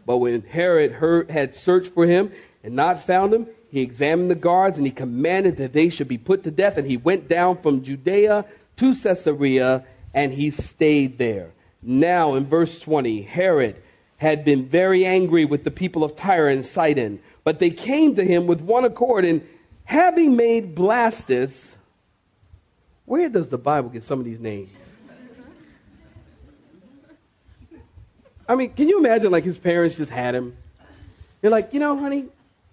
But 0.06 0.18
when 0.18 0.42
Herod 0.42 0.92
heard, 0.92 1.30
had 1.30 1.54
searched 1.54 1.94
for 1.94 2.06
him 2.06 2.32
and 2.64 2.76
not 2.76 3.06
found 3.06 3.34
him, 3.34 3.48
he 3.72 3.82
examined 3.82 4.32
the 4.32 4.36
guards 4.36 4.78
and 4.78 4.86
he 4.86 4.92
commanded 4.92 5.58
that 5.58 5.74
they 5.74 5.90
should 5.90 6.08
be 6.08 6.18
put 6.18 6.44
to 6.44 6.52
death. 6.52 6.78
And 6.78 6.88
he 6.88 6.98
went 6.98 7.28
down 7.28 7.62
from 7.62 7.84
Judea 7.84 8.46
to 8.78 8.96
Caesarea 8.96 9.86
and 10.14 10.34
he 10.34 10.52
stayed 10.52 11.18
there. 11.18 11.52
Now, 11.82 12.34
in 12.34 12.46
verse 12.46 12.80
20, 12.80 13.22
Herod 13.22 13.82
had 14.18 14.44
been 14.44 14.66
very 14.66 15.06
angry 15.06 15.46
with 15.46 15.64
the 15.64 15.72
people 15.72 16.04
of 16.04 16.16
Tyre 16.16 16.48
and 16.48 16.66
Sidon, 16.66 17.22
but 17.44 17.60
they 17.60 17.70
came 17.70 18.16
to 18.16 18.26
him 18.26 18.48
with 18.48 18.60
one 18.60 18.84
accord. 18.84 19.24
And 19.24 19.48
having 19.86 20.36
made 20.36 20.76
Blastus, 20.76 21.76
where 23.06 23.30
does 23.30 23.48
the 23.48 23.58
Bible 23.58 23.90
get 23.90 24.04
some 24.04 24.20
of 24.20 24.26
these 24.26 24.40
names? 24.40 24.72
I 28.48 28.56
mean, 28.56 28.74
can 28.74 28.90
you 28.90 28.98
imagine 28.98 29.32
like 29.32 29.44
his 29.44 29.60
parents 29.60 29.96
just 29.96 30.12
had 30.12 30.34
him? 30.34 30.58
They're 31.40 31.52
like, 31.52 31.72
you 31.72 31.80
know, 31.80 31.96
honey, 31.96 32.26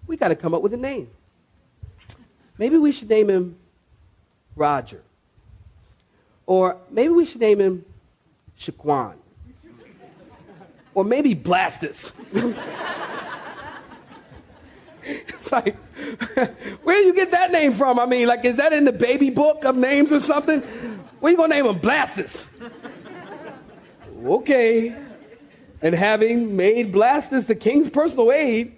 we 0.07 0.17
got 0.17 0.29
to 0.29 0.35
come 0.35 0.53
up 0.53 0.61
with 0.61 0.73
a 0.73 0.77
name. 0.77 1.09
Maybe 2.57 2.77
we 2.77 2.91
should 2.91 3.09
name 3.09 3.29
him 3.29 3.57
Roger. 4.55 5.03
Or 6.45 6.77
maybe 6.89 7.09
we 7.09 7.25
should 7.25 7.41
name 7.41 7.59
him 7.59 7.85
Shaquan. 8.59 9.15
Or 10.93 11.03
maybe 11.03 11.35
Blastus. 11.35 12.11
it's 15.03 15.51
like, 15.51 15.75
where 16.83 16.95
did 16.95 17.05
you 17.05 17.13
get 17.13 17.31
that 17.31 17.51
name 17.51 17.73
from? 17.73 17.99
I 17.99 18.05
mean, 18.05 18.27
like, 18.27 18.45
is 18.45 18.57
that 18.57 18.73
in 18.73 18.85
the 18.85 18.91
baby 18.91 19.29
book 19.29 19.63
of 19.65 19.75
names 19.75 20.11
or 20.11 20.19
something? 20.19 20.61
What 21.19 21.29
are 21.29 21.31
you 21.31 21.37
going 21.37 21.49
to 21.51 21.55
name 21.55 21.65
him? 21.65 21.79
Blastus. 21.79 22.45
okay. 24.25 24.95
And 25.81 25.93
having 25.93 26.55
made 26.55 26.91
Blastus 26.93 27.45
the 27.45 27.55
king's 27.55 27.89
personal 27.89 28.31
aide, 28.31 28.76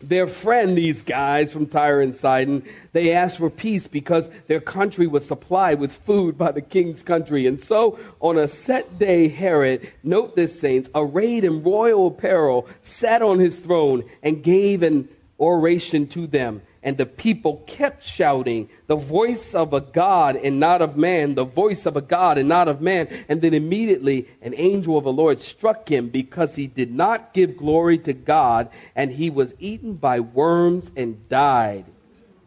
their 0.00 0.26
friend, 0.26 0.76
these 0.76 1.02
guys 1.02 1.50
from 1.52 1.66
Tyre 1.66 2.00
and 2.00 2.14
Sidon, 2.14 2.62
they 2.92 3.12
asked 3.12 3.38
for 3.38 3.50
peace 3.50 3.86
because 3.86 4.28
their 4.46 4.60
country 4.60 5.06
was 5.06 5.26
supplied 5.26 5.80
with 5.80 5.92
food 5.92 6.36
by 6.36 6.52
the 6.52 6.60
king's 6.60 7.02
country. 7.02 7.46
And 7.46 7.58
so, 7.58 7.98
on 8.20 8.38
a 8.38 8.46
set 8.48 8.98
day, 8.98 9.28
Herod, 9.28 9.90
note 10.02 10.36
this, 10.36 10.58
saints, 10.58 10.90
arrayed 10.94 11.44
in 11.44 11.62
royal 11.62 12.08
apparel, 12.08 12.68
sat 12.82 13.22
on 13.22 13.38
his 13.38 13.58
throne 13.58 14.04
and 14.22 14.42
gave 14.42 14.82
an 14.82 15.08
oration 15.40 16.06
to 16.08 16.26
them. 16.26 16.62
And 16.86 16.96
the 16.96 17.04
people 17.04 17.64
kept 17.66 18.04
shouting, 18.04 18.68
The 18.86 18.94
voice 18.94 19.56
of 19.56 19.72
a 19.72 19.80
God 19.80 20.36
and 20.36 20.60
not 20.60 20.80
of 20.80 20.96
man, 20.96 21.34
the 21.34 21.44
voice 21.44 21.84
of 21.84 21.96
a 21.96 22.00
God 22.00 22.38
and 22.38 22.48
not 22.48 22.68
of 22.68 22.80
man. 22.80 23.08
And 23.28 23.42
then 23.42 23.54
immediately 23.54 24.28
an 24.40 24.54
angel 24.56 24.96
of 24.96 25.02
the 25.02 25.12
Lord 25.12 25.42
struck 25.42 25.88
him 25.88 26.10
because 26.10 26.54
he 26.54 26.68
did 26.68 26.94
not 26.94 27.34
give 27.34 27.56
glory 27.56 27.98
to 27.98 28.12
God, 28.12 28.70
and 28.94 29.10
he 29.10 29.30
was 29.30 29.52
eaten 29.58 29.94
by 29.94 30.20
worms 30.20 30.92
and 30.96 31.28
died. 31.28 31.86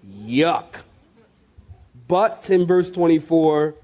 Yuck. 0.09 0.67
But 2.07 2.49
in 2.49 2.65
verse 2.65 2.89
24, 2.89 3.75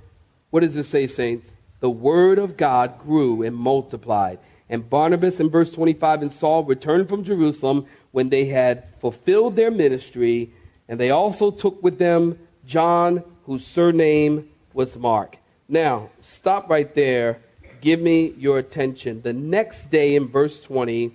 what 0.51 0.61
does 0.61 0.77
it 0.77 0.85
say, 0.85 1.07
saints? 1.07 1.51
The 1.81 1.89
word 1.89 2.39
of 2.39 2.55
God 2.55 2.97
grew 2.99 3.41
and 3.41 3.53
multiplied. 3.53 4.39
And 4.69 4.89
Barnabas 4.89 5.41
in 5.41 5.49
verse 5.49 5.69
25 5.69 6.21
and 6.21 6.31
Saul 6.31 6.63
returned 6.63 7.09
from 7.09 7.25
Jerusalem 7.25 7.87
when 8.15 8.29
they 8.29 8.45
had 8.45 8.85
fulfilled 9.01 9.57
their 9.57 9.69
ministry, 9.69 10.49
and 10.87 10.97
they 10.97 11.11
also 11.11 11.51
took 11.51 11.83
with 11.83 11.97
them 11.99 12.39
John, 12.65 13.21
whose 13.45 13.67
surname 13.67 14.47
was 14.73 14.95
Mark. 14.95 15.35
Now, 15.67 16.11
stop 16.21 16.69
right 16.69 16.95
there. 16.95 17.39
Give 17.81 17.99
me 17.99 18.33
your 18.37 18.57
attention. 18.57 19.21
The 19.21 19.33
next 19.33 19.91
day 19.91 20.15
in 20.15 20.29
verse 20.29 20.61
20, 20.61 21.11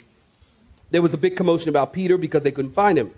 there 0.91 1.01
was 1.01 1.15
a 1.15 1.17
big 1.17 1.37
commotion 1.37 1.71
about 1.71 1.95
Peter 1.95 2.19
because 2.19 2.43
they 2.43 2.53
couldn't 2.53 2.75
find 2.75 2.99
him. 2.99 3.13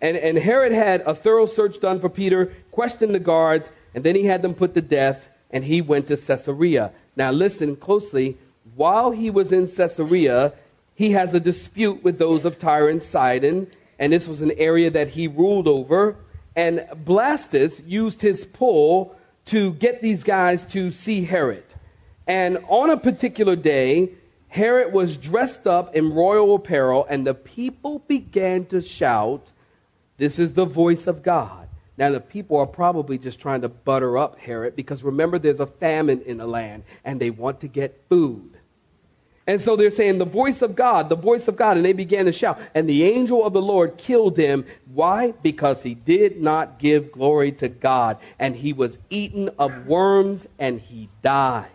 And, 0.00 0.16
and 0.16 0.38
Herod 0.38 0.70
had 0.70 1.00
a 1.00 1.12
thorough 1.12 1.46
search 1.46 1.80
done 1.80 1.98
for 1.98 2.08
Peter, 2.08 2.54
questioned 2.70 3.12
the 3.12 3.18
guards, 3.18 3.72
and 3.92 4.04
then 4.04 4.14
he 4.14 4.22
had 4.22 4.40
them 4.40 4.54
put 4.54 4.72
to 4.74 4.80
death, 4.80 5.28
and 5.50 5.64
he 5.64 5.80
went 5.80 6.06
to 6.06 6.16
Caesarea. 6.16 6.92
Now, 7.16 7.32
listen 7.32 7.74
closely. 7.74 8.38
While 8.76 9.10
he 9.10 9.30
was 9.30 9.50
in 9.50 9.66
Caesarea, 9.66 10.52
he 10.96 11.12
has 11.12 11.32
a 11.34 11.40
dispute 11.40 12.02
with 12.02 12.18
those 12.18 12.44
of 12.46 12.58
Tyre 12.58 12.88
and 12.88 13.02
Sidon, 13.02 13.70
and 13.98 14.12
this 14.12 14.26
was 14.26 14.40
an 14.42 14.52
area 14.52 14.90
that 14.90 15.08
he 15.08 15.28
ruled 15.28 15.68
over. 15.68 16.16
And 16.56 16.86
Blastus 17.04 17.82
used 17.86 18.22
his 18.22 18.46
pull 18.46 19.14
to 19.46 19.74
get 19.74 20.00
these 20.00 20.24
guys 20.24 20.64
to 20.72 20.90
see 20.90 21.22
Herod. 21.22 21.64
And 22.26 22.58
on 22.68 22.88
a 22.88 22.96
particular 22.96 23.56
day, 23.56 24.12
Herod 24.48 24.94
was 24.94 25.18
dressed 25.18 25.66
up 25.66 25.94
in 25.94 26.14
royal 26.14 26.54
apparel, 26.54 27.06
and 27.08 27.26
the 27.26 27.34
people 27.34 27.98
began 28.08 28.64
to 28.66 28.80
shout, 28.80 29.52
This 30.16 30.38
is 30.38 30.54
the 30.54 30.64
voice 30.64 31.06
of 31.06 31.22
God. 31.22 31.68
Now, 31.98 32.10
the 32.10 32.20
people 32.20 32.56
are 32.56 32.66
probably 32.66 33.18
just 33.18 33.38
trying 33.38 33.60
to 33.62 33.68
butter 33.68 34.16
up 34.16 34.38
Herod 34.38 34.76
because 34.76 35.02
remember, 35.02 35.38
there's 35.38 35.60
a 35.60 35.66
famine 35.66 36.22
in 36.22 36.38
the 36.38 36.46
land, 36.46 36.84
and 37.04 37.20
they 37.20 37.30
want 37.30 37.60
to 37.60 37.68
get 37.68 38.02
food. 38.08 38.55
And 39.46 39.60
so 39.60 39.76
they're 39.76 39.92
saying, 39.92 40.18
the 40.18 40.24
voice 40.24 40.60
of 40.60 40.74
God, 40.74 41.08
the 41.08 41.14
voice 41.14 41.46
of 41.46 41.56
God. 41.56 41.76
And 41.76 41.86
they 41.86 41.92
began 41.92 42.24
to 42.24 42.32
shout. 42.32 42.58
And 42.74 42.88
the 42.88 43.04
angel 43.04 43.44
of 43.44 43.52
the 43.52 43.62
Lord 43.62 43.96
killed 43.96 44.36
him. 44.36 44.64
Why? 44.92 45.32
Because 45.42 45.82
he 45.82 45.94
did 45.94 46.40
not 46.40 46.80
give 46.80 47.12
glory 47.12 47.52
to 47.52 47.68
God. 47.68 48.18
And 48.40 48.56
he 48.56 48.72
was 48.72 48.98
eaten 49.08 49.50
of 49.58 49.86
worms 49.86 50.48
and 50.58 50.80
he 50.80 51.08
died. 51.22 51.68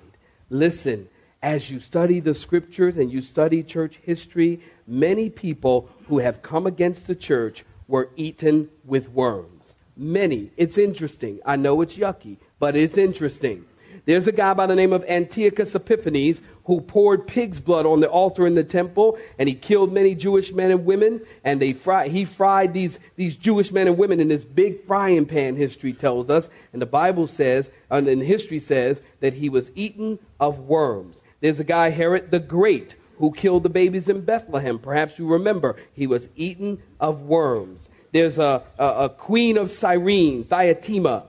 Listen, 0.50 1.08
as 1.42 1.72
you 1.72 1.80
study 1.80 2.20
the 2.20 2.36
scriptures 2.36 2.98
and 2.98 3.12
you 3.12 3.22
study 3.22 3.64
church 3.64 4.00
history, 4.04 4.62
many 4.86 5.30
people 5.30 5.90
who 6.08 6.20
have 6.20 6.42
come 6.42 6.68
against 6.68 7.08
the 7.08 7.16
church 7.16 7.64
were 7.88 8.10
eaten 8.18 8.70
with 8.84 9.10
worms. 9.10 9.74
Many. 9.96 10.52
It's 10.58 10.78
interesting. 10.78 11.40
I 11.46 11.56
know 11.56 11.82
it's 11.82 11.96
yucky, 11.96 12.38
but 12.60 12.76
it's 12.76 12.98
interesting. 12.98 13.66
There's 14.06 14.28
a 14.28 14.32
guy 14.32 14.54
by 14.54 14.66
the 14.66 14.76
name 14.76 14.94
of 14.94 15.04
Antiochus 15.06 15.76
Epiphanes 15.76 16.42
who 16.66 16.82
poured 16.82 17.28
pig's 17.28 17.60
blood 17.60 17.86
on 17.86 18.00
the 18.00 18.10
altar 18.10 18.48
in 18.48 18.56
the 18.56 18.64
temple, 18.64 19.18
and 19.38 19.48
he 19.48 19.56
killed 19.56 19.92
many 19.92 20.16
Jewish 20.16 20.52
men 20.52 20.72
and 20.72 20.86
women. 20.86 21.22
And 21.44 21.62
they 21.62 21.74
fry, 21.74 22.08
he 22.08 22.26
fried 22.26 22.74
these, 22.74 23.00
these 23.16 23.36
Jewish 23.36 23.72
men 23.72 23.88
and 23.88 23.98
women 23.98 24.20
in 24.20 24.28
this 24.28 24.44
big 24.44 24.86
frying 24.86 25.26
pan, 25.26 25.56
history 25.56 25.94
tells 25.94 26.30
us. 26.30 26.50
And 26.74 26.82
the 26.82 26.88
Bible 26.88 27.28
says, 27.28 27.70
and 27.90 28.08
history 28.22 28.60
says, 28.60 29.02
that 29.20 29.34
he 29.34 29.50
was 29.50 29.72
eaten 29.76 30.20
of 30.40 30.60
worms. 30.60 31.22
There's 31.42 31.60
a 31.60 31.64
guy, 31.64 31.90
Herod 31.90 32.32
the 32.32 32.40
Great, 32.40 32.96
who 33.18 33.32
killed 33.32 33.64
the 33.64 33.70
babies 33.70 34.10
in 34.10 34.22
Bethlehem. 34.22 34.80
Perhaps 34.80 35.20
you 35.20 35.28
remember. 35.28 35.76
He 35.94 36.08
was 36.08 36.28
eaten 36.36 36.82
of 37.00 37.22
worms. 37.22 37.90
There's 38.12 38.40
a, 38.40 38.64
a, 38.78 38.86
a 38.86 39.10
queen 39.10 39.58
of 39.58 39.72
Cyrene, 39.72 40.44
Thyatira, 40.44 41.24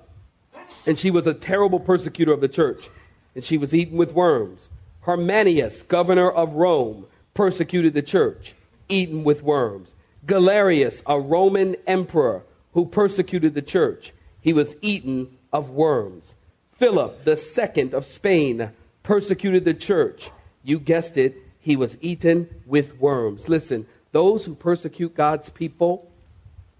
and 0.87 0.99
she 0.99 1.11
was 1.11 1.27
a 1.27 1.35
terrible 1.35 1.81
persecutor 1.81 2.33
of 2.33 2.41
the 2.41 2.49
church, 2.49 2.91
and 3.35 3.45
she 3.45 3.59
was 3.59 3.75
eaten 3.75 3.97
with 3.97 4.13
worms. 4.13 4.69
Hermanius, 5.03 5.87
governor 5.89 6.31
of 6.31 6.55
Rome, 6.55 7.07
persecuted 7.35 7.95
the 7.95 8.03
church, 8.03 8.55
eaten 8.89 9.25
with 9.25 9.43
worms. 9.43 9.95
Galerius, 10.27 11.03
a 11.07 11.19
Roman 11.19 11.77
emperor 11.87 12.45
who 12.75 12.87
persecuted 12.87 13.55
the 13.55 13.63
church, 13.63 14.13
he 14.41 14.53
was 14.53 14.77
eaten 14.81 15.37
of 15.53 15.71
worms. 15.71 16.35
Philip, 16.77 17.25
the 17.25 17.37
second 17.37 17.95
of 17.95 18.05
Spain, 18.05 18.71
persecuted 19.03 19.65
the 19.65 19.75
church. 19.75 20.31
You 20.63 20.79
guessed 20.79 21.17
it, 21.17 21.37
he 21.61 21.77
was 21.77 21.97
eaten 22.01 22.49
with 22.67 22.99
worms. 22.99 23.49
Listen, 23.49 23.87
those 24.13 24.45
who 24.45 24.55
persecute 24.55 25.15
God's 25.15 25.49
people, 25.51 26.11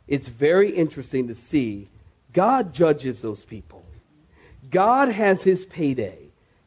it's 0.07 0.29
very 0.29 0.71
interesting 0.71 1.29
to 1.29 1.35
see 1.35 1.89
God 2.33 2.73
judges 2.73 3.21
those 3.21 3.45
people. 3.45 3.85
God 4.73 5.11
has 5.11 5.43
his 5.43 5.65
payday. 5.65 6.19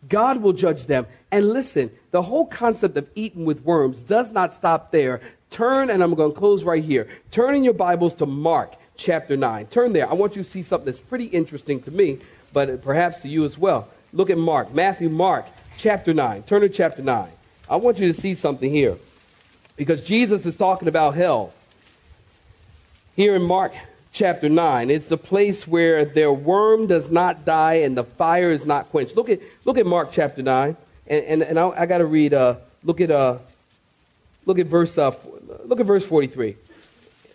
God 0.08 0.42
will 0.42 0.54
judge 0.54 0.86
them. 0.86 1.06
And 1.32 1.50
listen, 1.50 1.92
the 2.12 2.22
whole 2.22 2.46
concept 2.46 2.96
of 2.96 3.10
eating 3.16 3.44
with 3.44 3.66
worms 3.66 4.04
does 4.04 4.32
not 4.32 4.54
stop 4.54 4.92
there. 4.92 5.20
Turn, 5.50 5.90
and 5.90 6.02
I'm 6.02 6.14
going 6.14 6.32
to 6.32 6.38
close 6.38 6.64
right 6.64 6.84
here. 6.84 7.10
Turn 7.32 7.56
in 7.56 7.64
your 7.64 7.74
Bibles 7.74 8.14
to 8.16 8.26
Mark 8.26 8.76
chapter 8.96 9.36
9. 9.36 9.66
Turn 9.68 9.92
there. 9.92 10.10
I 10.10 10.14
want 10.14 10.36
you 10.36 10.44
to 10.44 10.50
see 10.50 10.62
something 10.62 10.86
that's 10.86 11.00
pretty 11.00 11.26
interesting 11.26 11.82
to 11.82 11.92
me, 11.92 12.20
but 12.54 12.84
perhaps 12.84 13.22
to 13.22 13.28
you 13.28 13.44
as 13.44 13.58
well. 13.58 13.88
Look 14.14 14.30
at 14.30 14.38
Mark, 14.38 14.74
Matthew, 14.74 15.10
Mark 15.10 15.46
chapter 15.78 16.14
9. 16.14 16.44
Turn 16.44 16.62
to 16.62 16.70
chapter 16.70 17.02
9. 17.02 17.30
I 17.70 17.76
want 17.76 18.00
you 18.00 18.12
to 18.14 18.20
see 18.20 18.36
something 18.36 18.72
here 18.72 18.98
because 19.76 20.02
Jesus 20.02 20.46
is 20.46 20.56
talking 20.56 20.88
about 20.88 21.16
hell. 21.16 21.54
Here 23.16 23.36
in 23.36 23.42
Mark 23.42 23.74
chapter 24.16 24.48
9. 24.48 24.90
It's 24.90 25.08
the 25.08 25.18
place 25.18 25.68
where 25.68 26.06
their 26.06 26.32
worm 26.32 26.88
does 26.88 27.12
not 27.12 27.44
die 27.44 27.76
and 27.76 27.98
the 27.98 28.06
fire 28.06 28.50
is 28.50 28.66
not 28.66 28.90
quenched. 28.90 29.16
Look 29.16 29.30
at, 29.30 29.42
look 29.66 29.78
at 29.78 29.86
Mark 29.86 30.12
chapter 30.12 30.42
9. 30.42 30.76
And, 31.08 31.26
and, 31.26 31.44
and 31.44 31.60
I, 31.60 31.68
I 31.68 31.86
got 31.86 31.98
to 32.00 32.06
read, 32.06 32.34
uh, 32.34 32.56
look 32.84 33.02
at, 33.02 33.12
uh, 33.12 33.40
look 34.46 34.58
at 34.58 34.68
verse, 34.68 34.98
uh, 34.98 35.14
look 35.66 35.82
at 35.82 35.86
verse 35.86 36.06
43. 36.06 36.56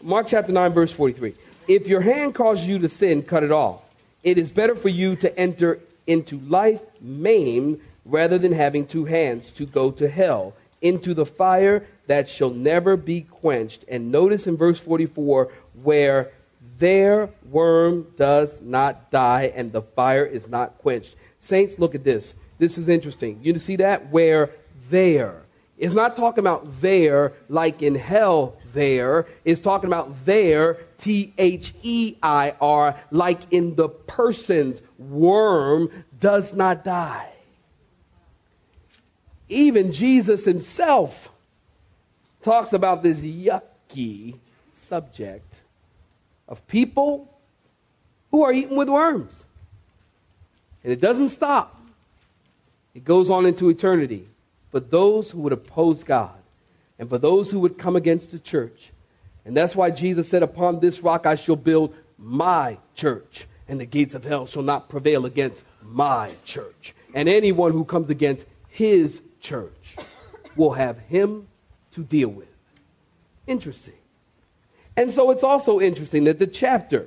Mark 0.02 0.26
chapter 0.26 0.50
9, 0.52 0.72
verse 0.72 0.90
43. 0.90 1.34
If 1.68 1.86
your 1.86 2.00
hand 2.00 2.34
causes 2.34 2.66
you 2.66 2.78
to 2.78 2.88
sin, 2.88 3.22
cut 3.22 3.42
it 3.42 3.52
off. 3.52 3.82
It 4.24 4.38
is 4.38 4.50
better 4.50 4.74
for 4.74 4.88
you 4.88 5.16
to 5.16 5.38
enter 5.38 5.80
into 6.06 6.38
life 6.40 6.80
maimed 7.00 7.80
rather 8.06 8.38
than 8.38 8.52
having 8.52 8.86
two 8.86 9.04
hands 9.04 9.50
to 9.52 9.66
go 9.66 9.90
to 9.92 10.08
hell, 10.08 10.54
into 10.80 11.12
the 11.12 11.26
fire 11.26 11.86
that 12.06 12.26
shall 12.26 12.50
never 12.50 12.96
be 12.96 13.20
quenched. 13.20 13.84
And 13.86 14.10
notice 14.10 14.46
in 14.46 14.56
verse 14.56 14.78
44 14.80 15.52
where 15.82 16.30
their 16.80 17.28
worm 17.50 18.06
does 18.16 18.60
not 18.60 19.10
die 19.10 19.52
and 19.54 19.70
the 19.70 19.82
fire 19.82 20.24
is 20.24 20.48
not 20.48 20.78
quenched. 20.78 21.14
Saints, 21.38 21.78
look 21.78 21.94
at 21.94 22.02
this. 22.02 22.34
This 22.58 22.76
is 22.76 22.88
interesting. 22.88 23.38
You 23.42 23.56
see 23.58 23.76
that? 23.76 24.10
Where 24.10 24.50
there. 24.88 25.42
It's 25.78 25.94
not 25.94 26.16
talking 26.16 26.40
about 26.40 26.80
there 26.80 27.34
like 27.48 27.82
in 27.82 27.94
hell 27.94 28.56
there. 28.72 29.26
It's 29.44 29.60
talking 29.60 29.88
about 29.88 30.26
there, 30.26 30.78
T 30.98 31.32
H 31.38 31.74
E 31.82 32.16
I 32.22 32.54
R, 32.60 32.98
like 33.10 33.40
in 33.50 33.76
the 33.76 33.88
person's 33.88 34.82
worm 34.98 35.90
does 36.18 36.54
not 36.54 36.84
die. 36.84 37.30
Even 39.48 39.92
Jesus 39.92 40.44
himself 40.44 41.30
talks 42.42 42.72
about 42.72 43.02
this 43.02 43.20
yucky 43.20 44.38
subject 44.70 45.62
of 46.50 46.66
people 46.66 47.32
who 48.30 48.42
are 48.42 48.52
eaten 48.52 48.76
with 48.76 48.88
worms. 48.88 49.44
And 50.84 50.92
it 50.92 51.00
doesn't 51.00 51.30
stop, 51.30 51.80
it 52.94 53.04
goes 53.04 53.30
on 53.30 53.46
into 53.46 53.70
eternity. 53.70 54.26
But 54.72 54.90
those 54.90 55.30
who 55.30 55.38
would 55.40 55.52
oppose 55.52 56.04
God 56.04 56.34
and 56.98 57.08
for 57.08 57.18
those 57.18 57.50
who 57.50 57.58
would 57.60 57.76
come 57.78 57.96
against 57.96 58.30
the 58.30 58.38
church. 58.38 58.90
And 59.44 59.56
that's 59.56 59.74
why 59.74 59.90
Jesus 59.90 60.28
said, 60.28 60.42
Upon 60.42 60.78
this 60.78 61.00
rock 61.00 61.26
I 61.26 61.34
shall 61.34 61.56
build 61.56 61.94
my 62.18 62.78
church, 62.94 63.46
and 63.68 63.80
the 63.80 63.86
gates 63.86 64.14
of 64.14 64.24
hell 64.24 64.46
shall 64.46 64.62
not 64.62 64.88
prevail 64.88 65.26
against 65.26 65.64
my 65.82 66.30
church. 66.44 66.94
And 67.14 67.28
anyone 67.28 67.72
who 67.72 67.84
comes 67.84 68.10
against 68.10 68.44
his 68.68 69.20
church 69.40 69.96
will 70.54 70.72
have 70.72 70.98
him 70.98 71.48
to 71.92 72.02
deal 72.02 72.28
with. 72.28 72.48
Interesting. 73.46 73.94
And 74.96 75.10
so 75.10 75.30
it's 75.30 75.44
also 75.44 75.80
interesting 75.80 76.24
that 76.24 76.38
the 76.38 76.46
chapter 76.46 77.06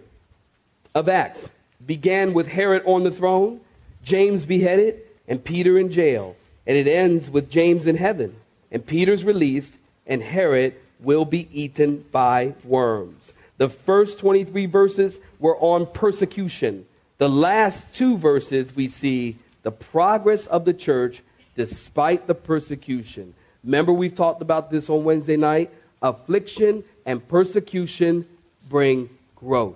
of 0.96 1.10
Acts 1.10 1.48
began 1.86 2.34
with 2.34 2.48
Herod 2.48 2.84
on 2.86 3.04
the 3.04 3.12
throne, 3.12 3.60
James 4.04 4.46
beheaded, 4.46 5.02
and 5.28 5.44
Peter 5.44 5.78
in 5.78 5.92
jail. 5.92 6.36
And 6.66 6.78
it 6.78 6.88
ends 6.88 7.30
with 7.30 7.50
James 7.50 7.86
in 7.88 7.98
heaven, 7.98 8.36
and 8.72 8.86
Peter's 8.86 9.26
released, 9.26 9.78
and 10.08 10.24
Herod 10.24 10.76
will 11.00 11.26
be 11.26 11.50
eaten 11.52 12.06
by 12.12 12.54
worms. 12.64 13.34
The 13.58 13.70
first 13.70 14.18
23 14.20 14.66
verses 14.66 15.20
were 15.40 15.58
on 15.58 15.86
persecution. 15.86 16.86
The 17.18 17.30
last 17.30 17.86
two 17.94 18.18
verses, 18.18 18.76
we 18.76 18.88
see 18.88 19.38
the 19.64 19.72
progress 19.72 20.48
of 20.48 20.66
the 20.66 20.74
church 20.74 21.22
despite 21.56 22.28
the 22.28 22.36
persecution. 22.36 23.34
Remember, 23.64 23.94
we've 23.94 24.16
talked 24.16 24.42
about 24.42 24.72
this 24.72 24.90
on 24.90 25.04
Wednesday 25.04 25.38
night. 25.38 25.70
Affliction 26.02 26.84
and 27.06 27.26
persecution 27.28 28.28
bring 28.70 29.10
growth. 29.36 29.76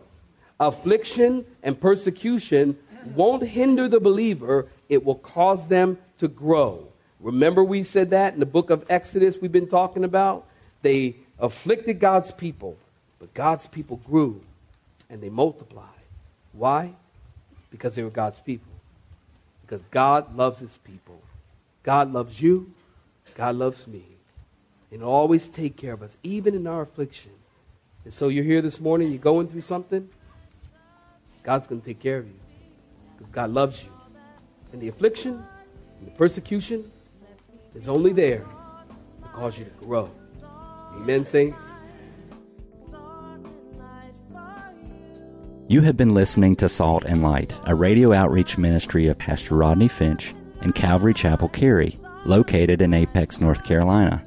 Affliction 0.59 1.45
and 1.63 1.79
persecution 1.79 2.77
won't 3.15 3.43
hinder 3.43 3.87
the 3.87 3.99
believer, 3.99 4.67
it 4.89 5.05
will 5.05 5.15
cause 5.15 5.67
them 5.67 5.97
to 6.19 6.27
grow. 6.27 6.87
Remember, 7.19 7.63
we 7.63 7.83
said 7.83 8.11
that 8.11 8.33
in 8.33 8.39
the 8.39 8.45
book 8.45 8.69
of 8.69 8.85
Exodus 8.89 9.37
we've 9.41 9.51
been 9.51 9.67
talking 9.67 10.03
about? 10.03 10.45
They 10.81 11.15
afflicted 11.39 11.99
God's 11.99 12.31
people, 12.31 12.77
but 13.19 13.33
God's 13.33 13.67
people 13.67 13.97
grew 13.97 14.41
and 15.09 15.21
they 15.21 15.29
multiplied. 15.29 15.85
Why? 16.53 16.93
Because 17.71 17.95
they 17.95 18.03
were 18.03 18.09
God's 18.09 18.39
people. 18.39 18.71
Because 19.61 19.83
God 19.91 20.35
loves 20.35 20.59
his 20.59 20.77
people. 20.77 21.19
God 21.83 22.13
loves 22.13 22.41
you. 22.41 22.71
God 23.35 23.55
loves 23.55 23.85
me. 23.87 24.03
And 24.91 25.03
always 25.03 25.49
take 25.49 25.75
care 25.75 25.93
of 25.93 26.01
us, 26.01 26.17
even 26.23 26.55
in 26.55 26.65
our 26.65 26.81
affliction. 26.81 27.31
And 28.05 28.13
so 28.13 28.29
you're 28.29 28.43
here 28.43 28.61
this 28.61 28.79
morning, 28.79 29.11
you're 29.11 29.19
going 29.19 29.47
through 29.47 29.61
something. 29.61 30.09
God's 31.43 31.67
going 31.67 31.81
to 31.81 31.85
take 31.85 31.99
care 31.99 32.17
of 32.19 32.25
you 32.25 32.39
because 33.17 33.31
God 33.31 33.49
loves 33.49 33.83
you. 33.83 33.89
And 34.71 34.81
the 34.81 34.87
affliction 34.87 35.43
and 35.99 36.07
the 36.07 36.11
persecution 36.11 36.89
is 37.75 37.87
only 37.87 38.13
there 38.13 38.45
to 39.23 39.29
cause 39.29 39.57
you 39.57 39.65
to 39.65 39.85
grow. 39.85 40.09
Amen, 40.95 41.25
saints. 41.25 41.73
You 45.69 45.81
have 45.81 45.97
been 45.97 46.13
listening 46.13 46.55
to 46.57 46.69
Salt 46.69 47.03
and 47.03 47.21
Light, 47.21 47.53
a 47.65 47.75
radio 47.75 48.13
outreach 48.13 48.57
ministry 48.57 49.07
of 49.07 49.17
Pastor 49.17 49.55
Rodney 49.55 49.89
Finch 49.89 50.33
and 50.61 50.73
Calvary 50.73 51.13
Chapel 51.13 51.49
Cary, 51.49 51.97
located 52.25 52.81
in 52.81 52.93
Apex, 52.93 53.41
North 53.41 53.65
Carolina. 53.65 54.26